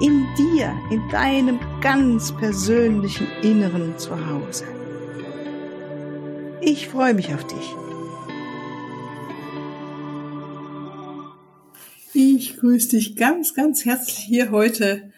in 0.00 0.26
dir, 0.36 0.72
in 0.90 1.08
deinem 1.10 1.58
ganz 1.80 2.34
persönlichen 2.36 3.26
Inneren 3.42 3.98
zu 3.98 4.26
Hause. 4.26 4.64
Ich 6.60 6.88
freue 6.88 7.14
mich 7.14 7.32
auf 7.32 7.46
dich. 7.46 7.74
Ich 12.12 12.56
grüße 12.56 12.90
dich 12.90 13.16
ganz, 13.16 13.54
ganz 13.54 13.84
herzlich 13.84 14.18
hier 14.18 14.50
heute 14.50 15.12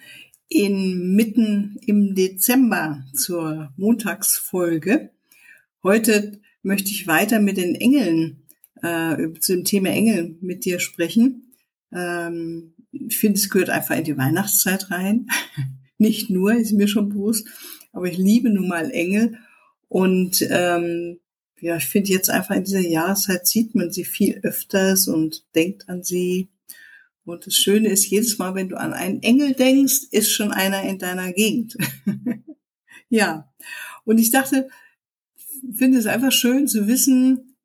inmitten 0.48 1.76
im 1.86 2.14
Dezember 2.14 3.04
zur 3.14 3.72
Montagsfolge. 3.76 5.10
Heute 5.82 6.40
möchte 6.62 6.90
ich 6.90 7.06
weiter 7.06 7.40
mit 7.40 7.56
den 7.56 7.74
Engeln, 7.74 8.42
äh, 8.82 9.32
zu 9.40 9.54
dem 9.54 9.64
Thema 9.64 9.90
Engel 9.90 10.36
mit 10.40 10.64
dir 10.64 10.80
sprechen. 10.80 11.54
Ähm, 11.92 12.74
ich 13.08 13.18
finde, 13.18 13.38
es 13.38 13.50
gehört 13.50 13.70
einfach 13.70 13.96
in 13.96 14.04
die 14.04 14.16
Weihnachtszeit 14.16 14.90
rein. 14.90 15.28
Nicht 15.98 16.30
nur, 16.30 16.54
ist 16.54 16.72
mir 16.72 16.88
schon 16.88 17.08
bewusst, 17.08 17.48
aber 17.92 18.06
ich 18.06 18.18
liebe 18.18 18.50
nun 18.50 18.68
mal 18.68 18.90
Engel. 18.90 19.38
Und 19.88 20.46
ähm, 20.48 21.18
ja, 21.60 21.76
ich 21.76 21.86
finde 21.86 22.10
jetzt 22.10 22.30
einfach 22.30 22.54
in 22.54 22.64
dieser 22.64 22.80
Jahreszeit 22.80 23.46
sieht 23.46 23.74
man 23.74 23.90
sie 23.90 24.04
viel 24.04 24.38
öfters 24.42 25.08
und 25.08 25.44
denkt 25.54 25.88
an 25.88 26.04
sie. 26.04 26.50
Und 27.24 27.46
das 27.46 27.54
Schöne 27.54 27.88
ist, 27.88 28.06
jedes 28.06 28.38
Mal, 28.38 28.54
wenn 28.54 28.68
du 28.68 28.76
an 28.76 28.92
einen 28.92 29.22
Engel 29.22 29.54
denkst, 29.54 30.08
ist 30.12 30.30
schon 30.30 30.52
einer 30.52 30.82
in 30.84 30.98
deiner 30.98 31.32
Gegend. 31.32 31.76
ja. 33.08 33.52
Und 34.04 34.18
ich 34.18 34.30
dachte, 34.30 34.68
finde 35.74 35.98
es 35.98 36.06
einfach 36.06 36.32
schön 36.32 36.68
zu 36.68 36.86
wissen, 36.86 37.56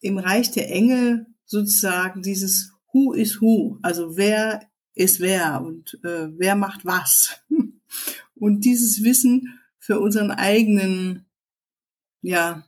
im 0.00 0.18
Reich 0.18 0.50
der 0.50 0.70
Engel 0.70 1.26
sozusagen 1.44 2.22
dieses 2.22 2.72
Who 2.92 3.12
is 3.12 3.40
Who, 3.40 3.78
also 3.82 4.16
wer 4.16 4.68
ist 4.94 5.20
wer 5.20 5.62
und 5.62 5.98
äh, 6.04 6.28
wer 6.36 6.54
macht 6.54 6.84
was. 6.84 7.40
und 8.34 8.64
dieses 8.64 9.02
Wissen 9.02 9.58
für 9.78 10.00
unseren 10.00 10.30
eigenen 10.30 11.26
ja, 12.20 12.64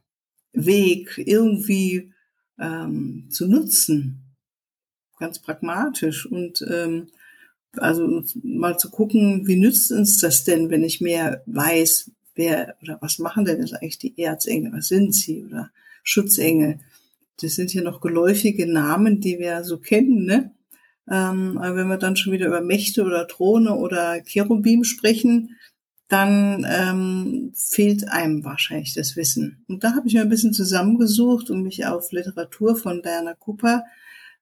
Weg 0.52 1.22
irgendwie 1.24 2.12
ähm, 2.58 3.28
zu 3.30 3.46
nutzen, 3.46 4.36
ganz 5.18 5.38
pragmatisch 5.38 6.26
und 6.26 6.64
ähm, 6.68 7.08
also 7.76 8.22
mal 8.42 8.78
zu 8.78 8.90
gucken, 8.90 9.46
wie 9.46 9.56
nützt 9.56 9.90
uns 9.90 10.18
das 10.18 10.44
denn, 10.44 10.70
wenn 10.70 10.84
ich 10.84 11.00
mehr 11.00 11.42
weiß, 11.46 12.10
wer 12.34 12.76
oder 12.82 12.98
was 13.00 13.18
machen 13.18 13.44
denn 13.44 13.60
jetzt 13.60 13.74
eigentlich 13.74 13.98
die 13.98 14.18
Erzengel, 14.18 14.72
was 14.72 14.88
sind 14.88 15.14
sie 15.14 15.44
oder 15.44 15.70
Schutzengel. 16.02 16.80
Das 17.40 17.54
sind 17.56 17.74
ja 17.74 17.82
noch 17.82 18.00
geläufige 18.00 18.66
Namen, 18.66 19.20
die 19.20 19.38
wir 19.38 19.64
so 19.64 19.78
kennen, 19.78 20.24
ne? 20.24 20.52
Ähm, 21.10 21.58
wenn 21.60 21.88
wir 21.88 21.98
dann 21.98 22.16
schon 22.16 22.32
wieder 22.32 22.46
über 22.46 22.60
Mächte 22.60 23.04
oder 23.04 23.26
Throne 23.26 23.74
oder 23.74 24.22
Cherubim 24.22 24.84
sprechen, 24.84 25.56
dann 26.08 26.66
ähm, 26.68 27.52
fehlt 27.54 28.08
einem 28.08 28.44
wahrscheinlich 28.44 28.94
das 28.94 29.16
Wissen. 29.16 29.64
Und 29.68 29.84
da 29.84 29.94
habe 29.94 30.06
ich 30.06 30.14
mir 30.14 30.20
ein 30.20 30.28
bisschen 30.28 30.52
zusammengesucht 30.52 31.50
und 31.50 31.62
mich 31.62 31.86
auf 31.86 32.12
Literatur 32.12 32.76
von 32.76 33.02
Diana 33.02 33.34
Cooper 33.34 33.84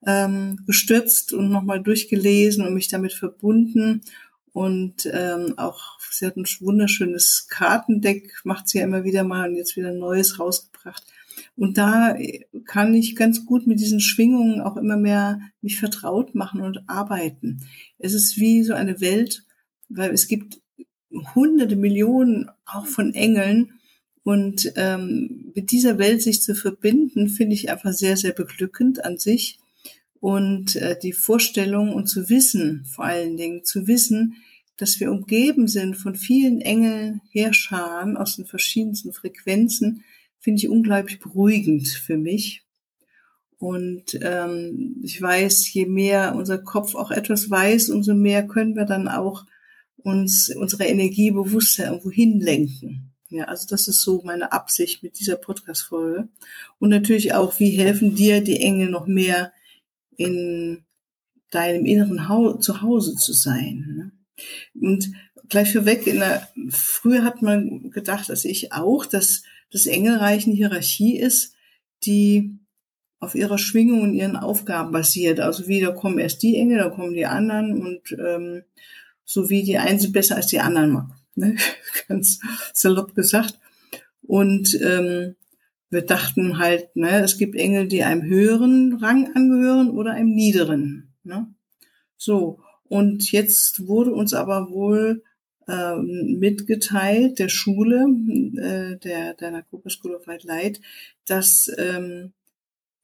ähm, 0.06 0.60
gestürzt 0.66 1.32
und 1.32 1.50
nochmal 1.50 1.82
durchgelesen 1.82 2.66
und 2.66 2.74
mich 2.74 2.88
damit 2.88 3.12
verbunden. 3.12 4.02
Und 4.52 5.08
ähm, 5.10 5.54
auch, 5.56 5.98
sie 6.10 6.26
hat 6.26 6.36
ein 6.36 6.44
wunderschönes 6.60 7.46
Kartendeck, 7.48 8.40
macht 8.44 8.68
sie 8.68 8.78
ja 8.78 8.84
immer 8.84 9.04
wieder 9.04 9.24
mal 9.24 9.48
und 9.48 9.56
jetzt 9.56 9.76
wieder 9.76 9.88
ein 9.88 9.98
neues 9.98 10.38
rausgebracht. 10.38 11.04
Und 11.56 11.76
da 11.78 12.16
kann 12.64 12.94
ich 12.94 13.14
ganz 13.14 13.44
gut 13.44 13.66
mit 13.66 13.78
diesen 13.78 14.00
Schwingungen 14.00 14.60
auch 14.60 14.76
immer 14.76 14.96
mehr 14.96 15.40
mich 15.60 15.78
vertraut 15.78 16.34
machen 16.34 16.62
und 16.62 16.88
arbeiten. 16.88 17.60
Es 17.98 18.14
ist 18.14 18.38
wie 18.38 18.62
so 18.62 18.74
eine 18.74 19.00
Welt, 19.00 19.44
weil 19.88 20.12
es 20.12 20.28
gibt 20.28 20.60
hunderte 21.34 21.76
Millionen 21.76 22.50
auch 22.64 22.86
von 22.86 23.14
Engeln. 23.14 23.78
Und 24.24 24.72
ähm, 24.76 25.52
mit 25.54 25.72
dieser 25.72 25.98
Welt 25.98 26.22
sich 26.22 26.42
zu 26.42 26.54
verbinden, 26.54 27.28
finde 27.28 27.54
ich 27.54 27.70
einfach 27.70 27.92
sehr, 27.92 28.16
sehr 28.16 28.32
beglückend 28.32 29.04
an 29.04 29.19
sich. 29.19 29.58
Und 30.20 30.76
äh, 30.76 30.96
die 31.02 31.12
Vorstellung 31.12 31.92
und 31.92 32.06
zu 32.06 32.30
wissen, 32.30 32.84
vor 32.84 33.04
allen 33.04 33.36
Dingen 33.36 33.64
zu 33.64 33.88
wissen, 33.88 34.36
dass 34.76 35.00
wir 35.00 35.10
umgeben 35.10 35.69
sind 35.69 35.96
von 35.96 36.14
vielen 36.14 36.60
Engeln, 36.60 37.20
Heerscharen 37.30 38.16
aus 38.16 38.36
den 38.36 38.46
verschiedensten 38.46 39.12
Frequenzen, 39.12 40.04
finde 40.42 40.58
ich 40.58 40.69
unglaublich 40.69 41.20
beruhigend 41.20 41.88
für 41.88 42.19
mich. 42.19 42.64
Und 43.58 44.19
ähm, 44.20 44.97
ich 45.04 45.22
weiß, 45.22 45.72
je 45.72 45.86
mehr 45.86 46.34
unser 46.34 46.58
Kopf 46.58 46.97
auch 46.97 47.12
etwas 47.12 47.48
weiß, 47.48 47.91
umso 47.91 48.12
mehr 48.12 48.47
können 48.47 48.75
wir 48.75 48.84
dann 48.84 49.06
auch 49.06 49.47
uns 49.98 50.52
unsere 50.54 50.84
Energie 50.84 51.31
bewusster 51.31 51.86
irgendwo 51.86 52.10
hinlenken. 52.10 53.12
Ja, 53.28 53.44
also 53.44 53.69
das 53.69 53.86
ist 53.86 54.02
so 54.02 54.22
meine 54.25 54.50
Absicht 54.50 55.04
mit 55.04 55.20
dieser 55.20 55.36
Podcast-Folge. 55.36 56.28
Und 56.81 56.91
natürlich 56.91 57.34
auch, 57.34 57.60
wie 57.60 57.70
helfen 57.70 58.16
dir 58.16 58.42
die 58.42 58.60
Engel 58.60 58.91
noch 58.91 59.06
mehr 59.06 59.52
in 60.16 60.84
deinem 61.50 61.86
inneren 61.86 62.28
Hau 62.28 62.54
Zuhause 62.54 63.14
zu 63.14 63.32
sein. 63.32 63.94
Ne? 63.97 64.12
Und 64.75 65.12
gleich 65.48 65.72
vorweg, 65.72 66.06
in 66.08 66.19
der, 66.19 66.48
früher 66.69 67.22
hat 67.22 67.42
man 67.42 67.91
gedacht, 67.92 68.28
dass 68.28 68.44
ich 68.44 68.72
auch, 68.72 69.06
dass 69.06 69.44
das 69.72 69.86
Engelreich 69.86 70.46
eine 70.46 70.54
Hierarchie 70.54 71.18
ist, 71.18 71.54
die 72.04 72.58
auf 73.20 73.34
ihrer 73.34 73.58
Schwingung 73.58 74.02
und 74.02 74.14
ihren 74.14 74.36
Aufgaben 74.36 74.92
basiert. 74.92 75.40
Also 75.40 75.68
wie, 75.68 75.80
da 75.80 75.92
kommen 75.92 76.18
erst 76.18 76.42
die 76.42 76.56
Engel, 76.56 76.78
da 76.78 76.90
kommen 76.90 77.14
die 77.14 77.26
anderen 77.26 77.80
und 77.80 78.16
ähm, 78.18 78.62
so 79.24 79.48
wie 79.48 79.62
die 79.62 79.78
einen 79.78 79.98
sind 79.98 80.12
besser 80.12 80.36
als 80.36 80.48
die 80.48 80.60
anderen 80.60 80.90
mag. 80.90 81.10
Ne? 81.34 81.56
Ganz 82.08 82.40
salopp 82.74 83.14
gesagt. 83.14 83.58
Und 84.22 84.78
ähm, 84.82 85.36
wir 85.90 86.02
dachten 86.02 86.58
halt, 86.58 86.96
ne, 86.96 87.22
es 87.22 87.38
gibt 87.38 87.54
Engel, 87.54 87.86
die 87.86 88.02
einem 88.02 88.22
höheren 88.22 88.94
Rang 88.94 89.34
angehören 89.34 89.90
oder 89.90 90.12
einem 90.12 90.34
niederen. 90.34 91.14
Ne? 91.22 91.46
So, 92.16 92.60
und 92.84 93.30
jetzt 93.30 93.86
wurde 93.86 94.12
uns 94.12 94.34
aber 94.34 94.70
wohl 94.70 95.22
ähm, 95.68 96.38
mitgeteilt 96.38 97.38
der 97.38 97.48
Schule, 97.48 98.06
äh, 98.56 98.96
der, 98.98 99.34
der 99.34 99.50
Nakopa 99.50 99.90
School 99.90 100.14
of 100.14 100.26
White 100.26 100.46
Light, 100.46 100.80
dass, 101.26 101.70
ähm, 101.78 102.32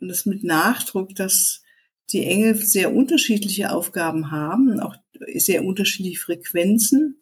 und 0.01 0.09
das 0.09 0.27
mit 0.27 0.45
Nachdruck, 0.45 1.15
dass 1.15 1.63
die 2.11 2.25
Engel 2.25 2.55
sehr 2.55 2.95
unterschiedliche 2.95 3.73
Aufgaben 3.73 4.31
haben, 4.31 4.81
auch 4.81 4.97
sehr 5.35 5.65
unterschiedliche 5.65 6.21
Frequenzen 6.21 7.21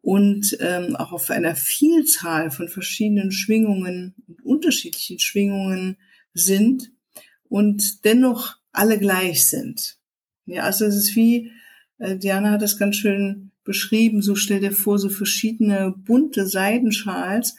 und 0.00 0.56
ähm, 0.60 0.96
auch 0.96 1.12
auf 1.12 1.30
einer 1.30 1.56
Vielzahl 1.56 2.50
von 2.50 2.68
verschiedenen 2.68 3.32
Schwingungen 3.32 4.14
und 4.26 4.44
unterschiedlichen 4.44 5.18
Schwingungen 5.18 5.96
sind 6.32 6.90
und 7.48 8.04
dennoch 8.04 8.56
alle 8.72 8.98
gleich 8.98 9.46
sind. 9.46 9.98
Ja, 10.46 10.64
also 10.64 10.84
es 10.84 10.96
ist 10.96 11.16
wie, 11.16 11.52
äh, 11.98 12.16
Diana 12.16 12.52
hat 12.52 12.62
das 12.62 12.78
ganz 12.78 12.96
schön 12.96 13.50
beschrieben, 13.64 14.22
so 14.22 14.34
stell 14.34 14.60
dir 14.60 14.72
vor, 14.72 14.98
so 14.98 15.08
verschiedene 15.08 15.94
bunte 15.96 16.46
Seidenschals 16.46 17.56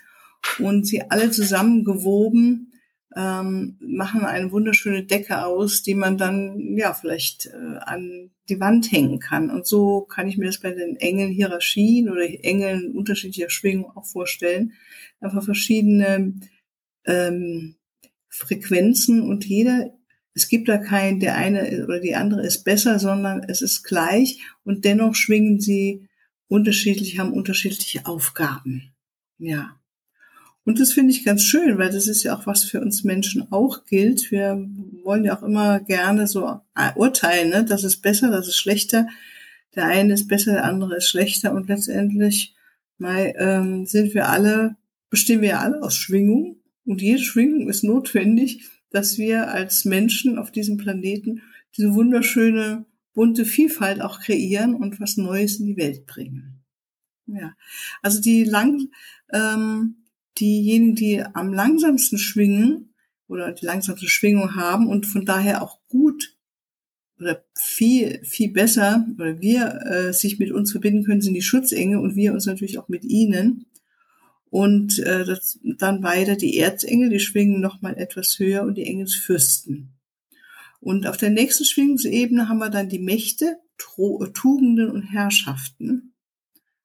und 0.60 0.86
sie 0.86 1.10
alle 1.10 1.31
zusammengewoben 1.31 2.72
ähm, 3.16 3.78
machen 3.80 4.25
eine 4.25 4.52
wunderschöne 4.52 5.04
Decke 5.04 5.46
aus, 5.46 5.84
die 5.84 5.96
man 5.96 6.18
dann 6.18 6.75
ja 6.78 6.94
vielleicht 6.94 7.48
äh, 7.48 7.78
an 7.80 8.31
die 8.50 8.60
Wand 8.60 8.92
hängen 8.92 9.19
kann. 9.19 9.50
Und 9.50 9.66
so 9.66 10.02
kann 10.02 10.28
ich 10.28 10.38
mir 10.38 10.46
das 10.46 10.60
bei 10.60 10.72
den 10.72 10.98
Engeln 10.98 11.31
Hierarchien 11.31 12.10
oder 12.10 12.25
Engeln 12.44 12.92
unterschiedlicher 12.92 13.50
Schwingung 13.50 13.90
auch 13.96 14.06
vorstellen. 14.06 14.74
Einfach 15.22 15.44
verschiedene 15.44 16.34
ähm, 17.06 17.75
Frequenzen 18.28 19.22
und 19.22 19.46
jeder 19.46 19.94
es 20.36 20.48
gibt 20.48 20.70
da 20.70 20.78
keinen, 20.78 21.20
der 21.20 21.36
eine 21.36 21.84
oder 21.86 22.00
die 22.00 22.16
andere 22.16 22.46
ist 22.46 22.64
besser, 22.64 23.00
sondern 23.00 23.44
es 23.48 23.62
ist 23.62 23.84
gleich 23.84 24.42
und 24.64 24.86
dennoch 24.86 25.16
schwingen 25.16 25.60
sie 25.60 26.08
unterschiedlich, 26.48 27.18
haben 27.18 27.34
unterschiedliche 27.34 28.06
Aufgaben. 28.06 28.94
Ja. 29.40 29.80
Und 30.66 30.80
das 30.80 30.94
finde 30.94 31.12
ich 31.12 31.26
ganz 31.26 31.44
schön, 31.44 31.78
weil 31.78 31.92
das 31.92 32.08
ist 32.08 32.24
ja 32.24 32.36
auch 32.36 32.46
was 32.48 32.64
für 32.64 32.82
uns 32.82 33.04
Menschen 33.04 33.52
auch 33.52 33.86
gilt. 33.86 34.32
Wir 34.32 34.68
wollen 35.04 35.24
ja 35.24 35.38
auch 35.38 35.44
immer 35.44 35.80
gerne 35.80 36.28
so 36.28 36.60
urteilen, 36.96 37.50
ne? 37.50 37.66
das 37.66 37.84
ist 37.84 38.02
besser, 38.02 38.30
das 38.30 38.48
ist 38.48 38.58
schlechter. 38.58 39.08
Der 39.76 39.86
eine 39.86 40.14
ist 40.14 40.28
besser, 40.28 40.54
der 40.54 40.66
andere 40.66 40.98
ist 40.98 41.10
schlechter 41.10 41.54
und 41.54 41.68
letztendlich 41.70 42.56
weil 42.98 43.36
ähm, 43.38 43.86
sind 43.86 44.14
wir 44.14 44.30
alle, 44.30 44.76
bestehen 45.10 45.42
wir 45.42 45.60
alle 45.60 45.81
aus 45.81 45.96
Schwingung 45.96 46.58
und 46.86 47.02
jede 47.02 47.20
Schwingung 47.20 47.70
ist 47.70 47.84
notwendig, 47.84 48.70
dass 48.95 49.18
wir 49.18 49.51
als 49.51 49.83
Menschen 49.83 50.39
auf 50.39 50.51
diesem 50.51 50.77
Planeten 50.77 51.42
diese 51.75 51.94
wunderschöne 51.94 52.86
bunte 53.13 53.44
Vielfalt 53.44 54.00
auch 54.01 54.21
kreieren 54.21 54.74
und 54.74 55.01
was 55.01 55.18
Neues 55.18 55.59
in 55.59 55.65
die 55.65 55.75
Welt 55.75 56.06
bringen. 56.06 56.63
Ja, 57.27 57.56
also 58.01 58.21
die 58.21 58.45
lang, 58.45 58.88
ähm, 59.33 60.06
diejenigen, 60.39 60.95
die 60.95 61.21
am 61.21 61.51
langsamsten 61.51 62.18
schwingen 62.18 62.94
oder 63.27 63.51
die 63.51 63.65
langsamste 63.65 64.07
Schwingung 64.07 64.56
haben 64.56 64.88
und 64.88 65.06
von 65.06 65.25
daher 65.25 65.62
auch 65.62 65.80
gut 65.89 66.38
oder 67.19 67.44
viel, 67.53 68.24
viel 68.24 68.51
besser 68.51 69.06
oder 69.15 69.42
wir 69.42 69.81
äh, 69.86 70.13
sich 70.13 70.39
mit 70.39 70.51
uns 70.51 70.71
verbinden 70.71 71.03
können, 71.03 71.21
sind 71.21 71.33
die 71.33 71.42
Schutzengel 71.42 72.00
und 72.00 72.15
wir 72.15 72.31
uns 72.31 72.45
natürlich 72.45 72.80
auch 72.80 72.88
mit 72.88 73.03
ihnen. 73.03 73.65
Und 74.56 75.00
äh, 75.00 75.25
das, 75.25 75.60
dann 75.63 76.02
weiter 76.02 76.38
die 76.38 76.57
Erzengel, 76.57 77.10
die 77.10 77.19
schwingen 77.19 77.60
nochmal 77.60 77.98
etwas 77.98 78.40
höher 78.40 78.63
und 78.63 78.75
die 78.75 78.86
Engelsfürsten. 78.86 79.90
Und 80.80 81.07
auf 81.07 81.18
der 81.18 81.30
nächsten 81.30 81.66
Schwingungsebene 81.66 82.48
haben 82.48 82.60
wir 82.60 82.69
dann 82.69 82.88
die 82.88 83.00
Mächte, 83.00 83.57
Tugenden 83.78 84.90
und 84.92 85.02
Herrschaften. 85.02 86.13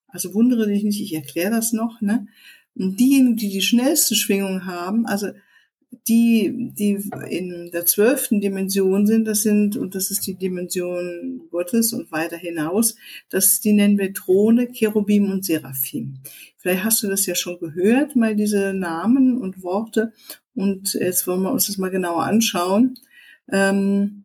Also 0.08 0.34
wundere 0.34 0.67
dich 0.67 0.82
nicht, 0.82 1.00
ich 1.00 1.14
erkläre 1.14 1.52
das 1.52 1.72
noch. 1.72 2.00
Ne? 2.00 2.26
Und 2.75 2.99
diejenigen, 2.99 3.37
die 3.37 3.50
die 3.50 3.62
schnellste 3.62 4.17
Schwingung 4.17 4.67
haben, 4.67 5.06
also 5.06 5.28
die, 5.90 6.72
die 6.78 7.10
in 7.28 7.70
der 7.72 7.84
zwölften 7.84 8.40
Dimension 8.40 9.06
sind, 9.06 9.25
das 9.26 9.42
sind, 9.42 9.76
und 9.76 9.94
das 9.94 10.10
ist 10.10 10.26
die 10.26 10.34
Dimension 10.34 11.42
Gottes 11.50 11.92
und 11.92 12.12
weiter 12.12 12.37
hinaus, 12.37 12.94
das, 13.28 13.60
die 13.60 13.72
nennen 13.72 13.98
wir 13.98 14.14
Throne, 14.14 14.69
Cherubim 14.69 15.31
und 15.31 15.44
Seraphim. 15.44 16.19
Vielleicht 16.58 16.84
hast 16.84 17.02
du 17.02 17.08
das 17.08 17.26
ja 17.26 17.34
schon 17.34 17.58
gehört, 17.58 18.14
mal 18.14 18.37
diese 18.37 18.72
Namen 18.72 19.37
und 19.37 19.62
Worte. 19.62 20.12
Und 20.54 20.94
jetzt 20.94 21.26
wollen 21.26 21.42
wir 21.42 21.52
uns 21.52 21.66
das 21.66 21.78
mal 21.78 21.90
genauer 21.90 22.25
anschauen. 22.25 22.94
Ähm, 23.50 24.25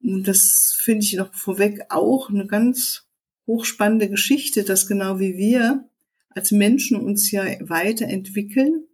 das 0.00 0.76
finde 0.78 1.04
ich 1.04 1.14
noch 1.14 1.34
vorweg 1.34 1.86
auch 1.88 2.30
eine 2.30 2.46
ganz 2.46 3.08
hochspannende 3.46 4.08
Geschichte, 4.08 4.64
dass 4.64 4.86
genau 4.86 5.18
wie 5.18 5.36
wir 5.36 5.88
als 6.30 6.52
Menschen 6.52 7.00
uns 7.00 7.30
ja 7.30 7.44
weiterentwickeln 7.60 8.84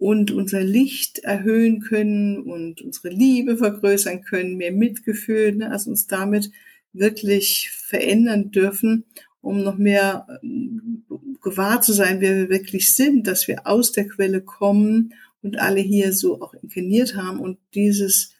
und 0.00 0.30
unser 0.30 0.64
Licht 0.64 1.18
erhöhen 1.18 1.80
können 1.80 2.38
und 2.38 2.80
unsere 2.80 3.10
Liebe 3.10 3.58
vergrößern 3.58 4.22
können, 4.22 4.56
mehr 4.56 4.72
Mitgefühl, 4.72 5.54
ne, 5.54 5.70
also 5.70 5.90
uns 5.90 6.06
damit 6.06 6.50
wirklich 6.94 7.70
verändern 7.70 8.50
dürfen, 8.50 9.04
um 9.42 9.62
noch 9.62 9.76
mehr 9.76 10.26
ähm, 10.42 11.04
gewahr 11.42 11.82
zu 11.82 11.92
sein, 11.92 12.22
wer 12.22 12.34
wir 12.34 12.48
wirklich 12.48 12.96
sind, 12.96 13.26
dass 13.26 13.46
wir 13.46 13.66
aus 13.66 13.92
der 13.92 14.08
Quelle 14.08 14.40
kommen 14.40 15.12
und 15.42 15.58
alle 15.58 15.80
hier 15.80 16.14
so 16.14 16.40
auch 16.40 16.54
inkarniert 16.54 17.14
haben 17.14 17.38
und 17.38 17.58
dieses 17.74 18.32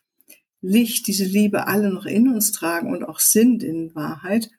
Licht, 0.63 1.09
diese 1.09 1.25
Liebe 1.25 1.67
alle 1.67 1.93
noch 1.93 2.07
in 2.07 2.29
uns 2.29 2.53
tragen 2.53 2.91
und 2.91 3.05
auch 3.05 3.21
sind 3.21 3.63
in 3.63 3.95
Wahrheit. 3.95 4.51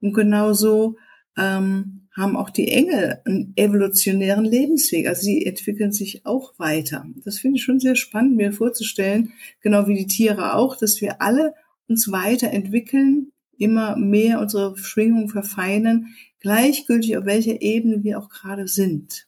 Und 0.00 0.14
genauso 0.14 0.96
ähm, 1.40 2.02
haben 2.16 2.36
auch 2.36 2.50
die 2.50 2.68
Engel 2.68 3.20
einen 3.24 3.52
evolutionären 3.56 4.44
Lebensweg. 4.44 5.06
Also 5.06 5.22
sie 5.22 5.46
entwickeln 5.46 5.92
sich 5.92 6.26
auch 6.26 6.58
weiter. 6.58 7.06
Das 7.24 7.38
finde 7.38 7.56
ich 7.56 7.64
schon 7.64 7.80
sehr 7.80 7.96
spannend, 7.96 8.36
mir 8.36 8.52
vorzustellen, 8.52 9.32
genau 9.60 9.86
wie 9.86 9.94
die 9.94 10.06
Tiere 10.06 10.54
auch, 10.54 10.76
dass 10.76 11.00
wir 11.00 11.22
alle 11.22 11.54
uns 11.88 12.12
weiterentwickeln, 12.12 13.32
immer 13.58 13.96
mehr 13.96 14.40
unsere 14.40 14.76
Schwingung 14.76 15.28
verfeinern, 15.28 16.06
gleichgültig 16.40 17.16
auf 17.16 17.24
welcher 17.26 17.60
Ebene 17.62 18.02
wir 18.02 18.18
auch 18.18 18.28
gerade 18.28 18.68
sind. 18.68 19.26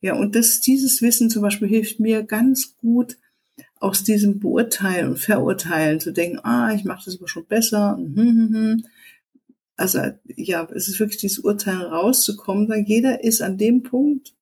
Ja, 0.00 0.14
und 0.14 0.34
das, 0.34 0.60
dieses 0.60 1.02
Wissen 1.02 1.28
zum 1.28 1.42
Beispiel 1.42 1.68
hilft 1.68 2.00
mir 2.00 2.22
ganz 2.22 2.76
gut, 2.76 3.16
aus 3.80 4.02
diesem 4.02 4.40
Beurteilen 4.40 5.10
und 5.10 5.18
Verurteilen 5.18 6.00
zu 6.00 6.12
denken, 6.12 6.40
ah, 6.42 6.72
ich 6.74 6.84
mache 6.84 7.04
das 7.04 7.16
aber 7.18 7.28
schon 7.28 7.46
besser. 7.46 7.96
Hm, 7.96 8.16
hm, 8.16 8.54
hm 8.54 8.84
also 9.78 10.00
ja, 10.26 10.68
es 10.74 10.88
ist 10.88 11.00
wirklich 11.00 11.20
dieses 11.20 11.38
Urteil 11.38 11.76
rauszukommen, 11.76 12.68
weil 12.68 12.82
jeder 12.82 13.24
ist 13.24 13.40
an 13.40 13.56
dem 13.56 13.82
Punkt, 13.82 14.34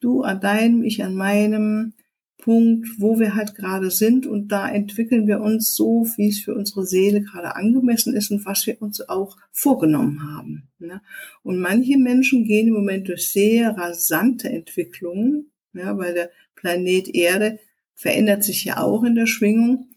du 0.00 0.22
an 0.22 0.40
deinem, 0.40 0.82
ich 0.82 1.04
an 1.04 1.14
meinem 1.14 1.92
Punkt, 2.38 2.88
wo 2.98 3.18
wir 3.20 3.34
halt 3.34 3.54
gerade 3.54 3.90
sind 3.90 4.26
und 4.26 4.48
da 4.48 4.66
entwickeln 4.68 5.26
wir 5.26 5.40
uns 5.40 5.74
so, 5.74 6.06
wie 6.16 6.28
es 6.28 6.40
für 6.40 6.54
unsere 6.54 6.86
Seele 6.86 7.20
gerade 7.20 7.54
angemessen 7.54 8.14
ist 8.14 8.30
und 8.30 8.46
was 8.46 8.66
wir 8.66 8.80
uns 8.80 9.06
auch 9.06 9.36
vorgenommen 9.52 10.22
haben. 10.34 10.70
Ne? 10.78 11.02
Und 11.42 11.58
manche 11.58 11.98
Menschen 11.98 12.44
gehen 12.44 12.68
im 12.68 12.74
Moment 12.74 13.08
durch 13.08 13.28
sehr 13.28 13.76
rasante 13.76 14.48
Entwicklungen, 14.48 15.50
ja, 15.74 15.96
weil 15.98 16.14
der 16.14 16.30
Planet 16.56 17.14
Erde 17.14 17.58
verändert 17.94 18.42
sich 18.42 18.64
ja 18.64 18.78
auch 18.78 19.04
in 19.04 19.14
der 19.14 19.26
Schwingung. 19.26 19.89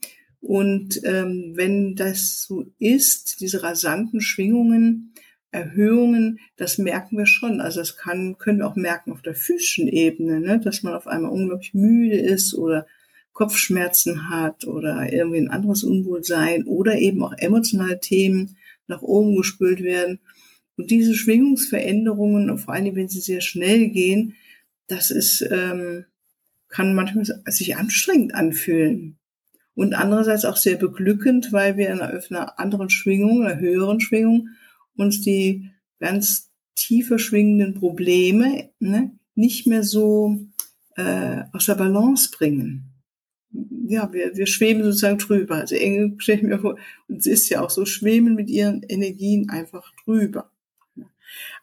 Und 0.44 1.00
ähm, 1.06 1.54
wenn 1.56 1.96
das 1.96 2.44
so 2.44 2.66
ist, 2.78 3.40
diese 3.40 3.64
rasanten 3.64 4.20
Schwingungen, 4.20 5.14
Erhöhungen, 5.52 6.38
das 6.58 6.78
merken 6.78 7.18
wir 7.18 7.26
schon. 7.26 7.62
Also 7.62 7.80
das 7.80 7.96
kann, 7.96 8.38
können 8.38 8.58
wir 8.58 8.68
auch 8.68 8.76
merken 8.76 9.14
auf 9.14 9.22
der 9.22 9.36
physischen 9.36 9.88
Ebene, 9.88 10.42
ne? 10.42 10.60
dass 10.60 10.84
man 10.84 10.96
auf 10.96 11.08
einmal 11.08 11.32
unglaublich 11.32 11.74
müde 11.74 12.18
ist 12.18 12.54
oder 12.56 12.86
Kopfschmerzen 13.32 14.30
hat 14.30 14.68
oder 14.68 15.14
irgendwie 15.14 15.38
ein 15.38 15.48
anderes 15.48 15.86
Unwohlsein 15.86 16.66
oder 16.66 16.98
eben 16.98 17.24
auch 17.24 17.34
emotionale 17.38 18.02
Themen 18.02 18.58
nach 18.88 19.02
oben 19.02 19.38
gespült 19.38 19.82
werden. 19.82 20.20
Und 20.76 20.92
diese 20.92 21.16
Schwingungsveränderungen, 21.16 22.58
vor 22.58 22.74
allem 22.74 22.98
wenn 22.98 23.08
sie 23.08 23.22
sehr 23.22 23.40
schnell 23.40 23.88
gehen, 23.92 24.36
das 24.88 25.10
ist, 25.10 25.48
ähm, 25.50 26.04
kann 26.68 26.96
manchmal 26.96 27.24
sich 27.46 27.78
anstrengend 27.78 28.36
anfühlen 28.36 29.18
und 29.76 29.94
andererseits 29.94 30.46
auch 30.46 30.58
sehr 30.58 30.78
beglückend, 30.78 31.52
weil 31.52 31.78
wir 31.78 31.90
in 31.90 32.00
einer 32.02 32.60
anderen 32.60 32.90
Schwingung, 32.90 33.44
einer 33.44 33.60
höheren 33.60 34.00
Schwingung 34.00 34.50
uns 34.96 35.22
die 35.22 35.70
ganz 36.00 36.52
tiefer 36.76 37.20
schwingenden 37.20 37.74
Probleme 37.74 38.70
ne, 38.80 39.12
nicht 39.36 39.68
mehr 39.68 39.84
so 39.84 40.38
äh, 40.96 41.44
aus 41.52 41.66
der 41.66 41.76
Balance 41.76 42.30
bringen. 42.32 42.90
Ja, 43.88 44.12
wir, 44.12 44.36
wir 44.36 44.48
schweben 44.48 44.84
sozusagen 44.84 45.18
drüber. 45.18 45.56
Also 45.56 45.76
Engel 45.76 46.16
stelle 46.18 46.40
ich 46.40 46.44
mir 46.44 46.60
vor, 46.60 46.78
und 47.08 47.18
es 47.18 47.26
ist 47.26 47.50
ja 47.50 47.62
auch 47.62 47.70
so, 47.70 47.86
schweben 47.86 48.36
mit 48.36 48.50
ihren 48.50 48.84
Energien 48.84 49.50
einfach 49.50 49.92
drüber. 50.04 50.52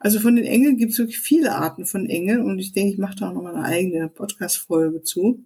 Also 0.00 0.18
von 0.18 0.34
den 0.34 0.46
Engeln 0.46 0.76
gibt 0.76 0.93
es 0.93 0.98
wirklich 0.98 1.20
viele 1.20 1.55
Arten 1.55 1.86
von 1.86 2.08
Engeln 2.08 2.43
und 2.43 2.58
ich 2.58 2.72
denke, 2.72 2.93
ich 2.93 2.98
mache 2.98 3.17
da 3.17 3.29
auch 3.29 3.34
nochmal 3.34 3.55
eine 3.55 3.64
eigene 3.64 4.08
Podcast-Folge 4.08 5.02
zu. 5.02 5.44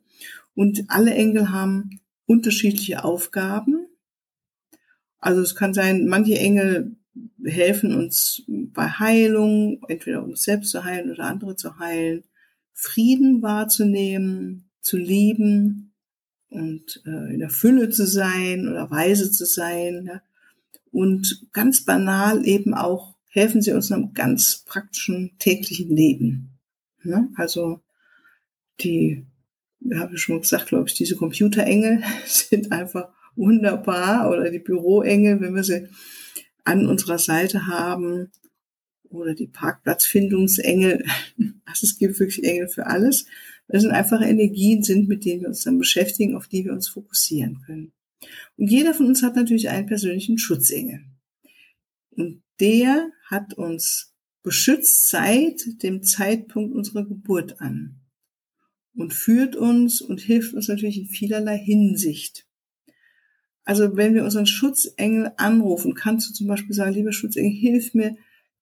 Und 0.54 0.84
alle 0.88 1.12
Engel 1.12 1.50
haben 1.50 2.00
unterschiedliche 2.26 3.04
Aufgaben. 3.04 3.86
Also 5.18 5.40
es 5.40 5.54
kann 5.54 5.74
sein, 5.74 6.06
manche 6.06 6.38
Engel 6.38 6.96
helfen 7.44 7.94
uns 7.94 8.42
bei 8.46 8.88
Heilung, 8.88 9.82
entweder 9.88 10.22
uns 10.22 10.42
selbst 10.42 10.70
zu 10.70 10.84
heilen 10.84 11.10
oder 11.10 11.24
andere 11.24 11.56
zu 11.56 11.78
heilen, 11.78 12.24
Frieden 12.72 13.40
wahrzunehmen, 13.42 14.70
zu 14.80 14.96
lieben 14.96 15.94
und 16.48 17.02
äh, 17.06 17.34
in 17.34 17.38
der 17.38 17.50
Fülle 17.50 17.90
zu 17.90 18.06
sein 18.06 18.68
oder 18.68 18.90
weise 18.90 19.30
zu 19.30 19.46
sein. 19.46 20.20
Und 20.90 21.48
ganz 21.52 21.84
banal 21.84 22.46
eben 22.46 22.74
auch 22.74 23.14
helfen 23.28 23.62
sie 23.62 23.72
uns 23.72 23.90
einem 23.90 24.14
ganz 24.14 24.64
praktischen 24.64 25.36
täglichen 25.38 25.94
Leben. 25.94 26.58
Ne? 27.02 27.28
Also 27.36 27.80
die 28.80 29.26
habe 29.94 30.14
ich 30.14 30.22
schon 30.22 30.40
gesagt, 30.40 30.66
glaube 30.66 30.88
ich, 30.88 30.94
diese 30.94 31.16
Computerengel 31.16 32.02
sind 32.26 32.72
einfach 32.72 33.08
wunderbar 33.36 34.30
oder 34.30 34.50
die 34.50 34.58
Büroengel, 34.58 35.40
wenn 35.40 35.54
wir 35.54 35.64
sie 35.64 35.88
an 36.64 36.86
unserer 36.86 37.18
Seite 37.18 37.66
haben 37.66 38.30
oder 39.08 39.34
die 39.34 39.48
Parkplatzfindungsengel. 39.48 41.04
Also 41.66 41.88
es 41.88 41.98
gibt 41.98 42.20
wirklich 42.20 42.44
Engel 42.44 42.68
für 42.68 42.86
alles. 42.86 43.26
Das 43.66 43.82
sind 43.82 43.90
einfach 43.90 44.20
Energien 44.20 44.84
sind, 44.84 45.08
mit 45.08 45.24
denen 45.24 45.40
wir 45.40 45.48
uns 45.48 45.64
dann 45.64 45.76
beschäftigen, 45.76 46.36
auf 46.36 46.46
die 46.46 46.64
wir 46.64 46.72
uns 46.72 46.86
fokussieren 46.86 47.62
können. 47.66 47.92
Und 48.56 48.70
jeder 48.70 48.94
von 48.94 49.06
uns 49.06 49.24
hat 49.24 49.34
natürlich 49.34 49.68
einen 49.70 49.86
persönlichen 49.86 50.38
Schutzengel. 50.38 51.00
Und 52.10 52.42
der 52.60 53.10
hat 53.26 53.54
uns 53.54 54.14
beschützt 54.44 55.08
seit 55.08 55.82
dem 55.82 56.04
Zeitpunkt 56.04 56.76
unserer 56.76 57.04
Geburt 57.04 57.60
an 57.60 58.03
und 58.96 59.12
führt 59.12 59.56
uns 59.56 60.00
und 60.00 60.20
hilft 60.20 60.54
uns 60.54 60.68
natürlich 60.68 60.98
in 60.98 61.06
vielerlei 61.06 61.58
Hinsicht. 61.58 62.46
Also 63.64 63.96
wenn 63.96 64.14
wir 64.14 64.24
unseren 64.24 64.46
Schutzengel 64.46 65.32
anrufen, 65.36 65.94
kannst 65.94 66.28
du 66.28 66.34
zum 66.34 66.46
Beispiel 66.46 66.74
sagen, 66.74 66.94
lieber 66.94 67.12
Schutzengel, 67.12 67.50
hilf 67.50 67.94
mir, 67.94 68.16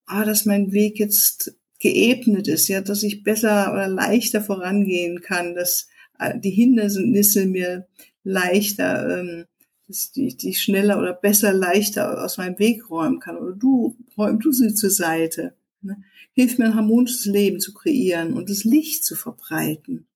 ah, 0.06 0.24
dass 0.24 0.46
mein 0.46 0.72
Weg 0.72 0.98
jetzt 0.98 1.56
geebnet 1.80 2.46
ist, 2.46 2.68
ja, 2.68 2.80
dass 2.80 3.02
ich 3.02 3.24
besser 3.24 3.72
oder 3.72 3.88
leichter 3.88 4.40
vorangehen 4.40 5.20
kann, 5.20 5.54
dass 5.54 5.88
äh, 6.18 6.38
die 6.38 6.50
Hindernisse 6.50 7.46
mir 7.46 7.88
leichter, 8.22 9.18
ähm, 9.18 9.46
dass 9.88 10.12
die, 10.12 10.36
die 10.36 10.54
schneller 10.54 10.98
oder 10.98 11.12
besser 11.12 11.52
leichter 11.52 12.22
aus 12.24 12.38
meinem 12.38 12.58
Weg 12.60 12.88
räumen 12.88 13.18
kann. 13.18 13.36
Oder 13.36 13.56
du 13.56 13.96
räum 14.16 14.38
du 14.38 14.52
sie 14.52 14.74
zur 14.74 14.90
Seite. 14.90 15.54
Ne? 15.80 15.96
hilft 16.32 16.58
mir 16.58 16.66
ein 16.66 16.74
harmonisches 16.74 17.26
Leben 17.26 17.60
zu 17.60 17.72
kreieren 17.72 18.34
und 18.34 18.50
das 18.50 18.64
Licht 18.64 19.04
zu 19.04 19.16
verbreiten. 19.16 20.06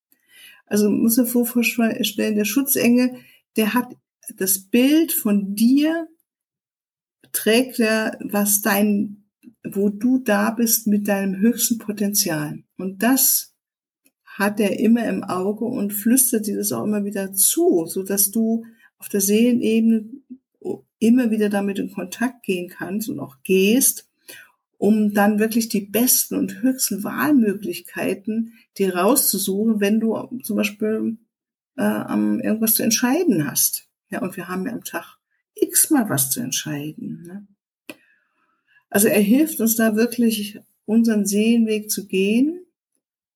Also 0.66 0.90
muss 0.90 1.16
man 1.16 1.26
vorstellen, 1.26 2.34
der 2.34 2.44
Schutzengel, 2.44 3.16
der 3.56 3.74
hat 3.74 3.96
das 4.36 4.58
Bild 4.58 5.12
von 5.12 5.54
dir, 5.54 6.08
trägt 7.32 7.78
er, 7.78 8.18
was 8.20 8.62
dein, 8.62 9.24
wo 9.64 9.88
du 9.88 10.18
da 10.18 10.50
bist 10.50 10.86
mit 10.86 11.08
deinem 11.08 11.36
höchsten 11.36 11.78
Potenzial. 11.78 12.62
Und 12.76 13.02
das 13.02 13.54
hat 14.24 14.60
er 14.60 14.78
immer 14.78 15.06
im 15.06 15.24
Auge 15.24 15.64
und 15.64 15.92
flüstert 15.92 16.46
dir 16.46 16.56
das 16.56 16.72
auch 16.72 16.84
immer 16.84 17.04
wieder 17.04 17.32
zu, 17.32 17.86
so 17.86 18.02
dass 18.02 18.30
du 18.30 18.64
auf 18.98 19.08
der 19.08 19.20
Seelenebene 19.20 20.10
immer 20.98 21.30
wieder 21.30 21.48
damit 21.48 21.78
in 21.78 21.92
Kontakt 21.92 22.42
gehen 22.42 22.68
kannst 22.68 23.08
und 23.08 23.20
auch 23.20 23.36
gehst, 23.42 24.05
um 24.78 25.14
dann 25.14 25.38
wirklich 25.38 25.68
die 25.68 25.80
besten 25.80 26.36
und 26.36 26.62
höchsten 26.62 27.02
Wahlmöglichkeiten 27.02 28.54
dir 28.76 28.96
rauszusuchen, 28.96 29.80
wenn 29.80 30.00
du 30.00 30.40
zum 30.42 30.56
Beispiel 30.56 31.18
äh, 31.76 31.82
irgendwas 31.82 32.74
zu 32.74 32.82
entscheiden 32.82 33.50
hast. 33.50 33.88
Ja, 34.10 34.22
und 34.22 34.36
wir 34.36 34.48
haben 34.48 34.66
ja 34.66 34.72
am 34.72 34.84
Tag 34.84 35.18
x-mal 35.54 36.08
was 36.08 36.30
zu 36.30 36.40
entscheiden. 36.40 37.22
Ne? 37.26 37.46
Also 38.90 39.08
er 39.08 39.20
hilft 39.20 39.60
uns 39.60 39.76
da 39.76 39.96
wirklich, 39.96 40.60
unseren 40.84 41.26
Seelenweg 41.26 41.90
zu 41.90 42.06
gehen. 42.06 42.64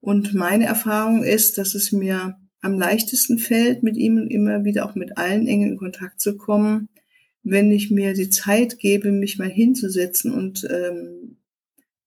Und 0.01 0.35
meine 0.35 0.67
Erfahrung 0.67 1.25
ist, 1.25 1.59
dass 1.59 1.75
es 1.75 1.93
mir 1.93 2.39
am 2.63 2.79
leichtesten 2.79 3.39
fällt, 3.39 3.83
mit 3.83 3.97
ihm 3.97 4.27
immer 4.29 4.65
wieder 4.65 4.87
auch 4.87 4.95
mit 4.95 5.19
allen 5.19 5.47
Engeln 5.47 5.73
in 5.73 5.79
Kontakt 5.79 6.21
zu 6.21 6.37
kommen, 6.37 6.89
wenn 7.43 7.71
ich 7.71 7.91
mir 7.91 8.15
die 8.15 8.31
Zeit 8.31 8.79
gebe, 8.79 9.13
mich 9.13 9.39
mal 9.39 9.49
hinzusetzen 9.49 10.33
und 10.33 10.67
ähm, 10.71 11.39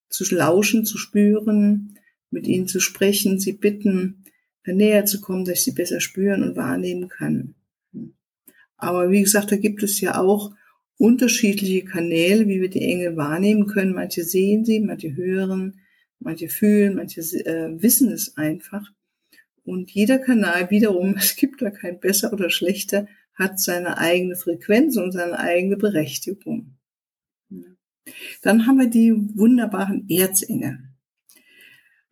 zu 0.10 0.24
lauschen, 0.34 0.86
zu 0.86 0.98
spüren, 0.98 1.98
mit 2.30 2.48
ihnen 2.48 2.68
zu 2.68 2.80
sprechen, 2.80 3.40
sie 3.40 3.54
bitten, 3.54 4.24
näher 4.66 5.06
zu 5.06 5.20
kommen, 5.20 5.46
dass 5.46 5.60
ich 5.60 5.64
sie 5.66 5.72
besser 5.72 6.00
spüren 6.00 6.44
und 6.44 6.56
wahrnehmen 6.56 7.10
kann. 7.10 7.56
Aber 8.78 9.12
wie 9.12 9.22
gesagt, 9.22 9.52
da 9.52 9.56
gibt 9.56 9.84
es 9.84 10.00
ja 10.02 10.20
auch 10.20 10.54
unterschiedliche 10.98 11.84
Kanäle, 11.84 12.48
wie 12.48 12.62
wir 12.62 12.70
die 12.70 12.82
Engel 12.82 13.18
wahrnehmen 13.18 13.68
können. 13.68 13.94
Manche 13.94 14.24
sehen 14.24 14.64
sie, 14.66 14.80
manche 14.80 15.16
hören, 15.16 15.80
manche 16.20 16.50
fühlen, 16.50 16.96
manche 16.96 17.22
äh, 17.22 17.82
wissen 17.82 18.12
es 18.12 18.38
einfach. 18.38 18.92
Und 19.64 19.92
jeder 19.92 20.20
Kanal 20.20 20.70
wiederum, 20.70 21.16
es 21.18 21.36
gibt 21.36 21.62
da 21.62 21.72
kein 21.72 22.00
besser 22.00 22.34
oder 22.34 22.50
schlechter, 22.50 23.08
hat 23.36 23.60
seine 23.60 23.98
eigene 23.98 24.36
Frequenz 24.36 24.98
und 24.98 25.12
seine 25.12 25.40
eigene 25.40 25.78
Berechtigung. 25.78 26.78
Dann 28.42 28.68
haben 28.68 28.80
wir 28.80 28.90
die 28.90 29.14
wunderbaren 29.36 30.08
Erzengel. 30.10 30.80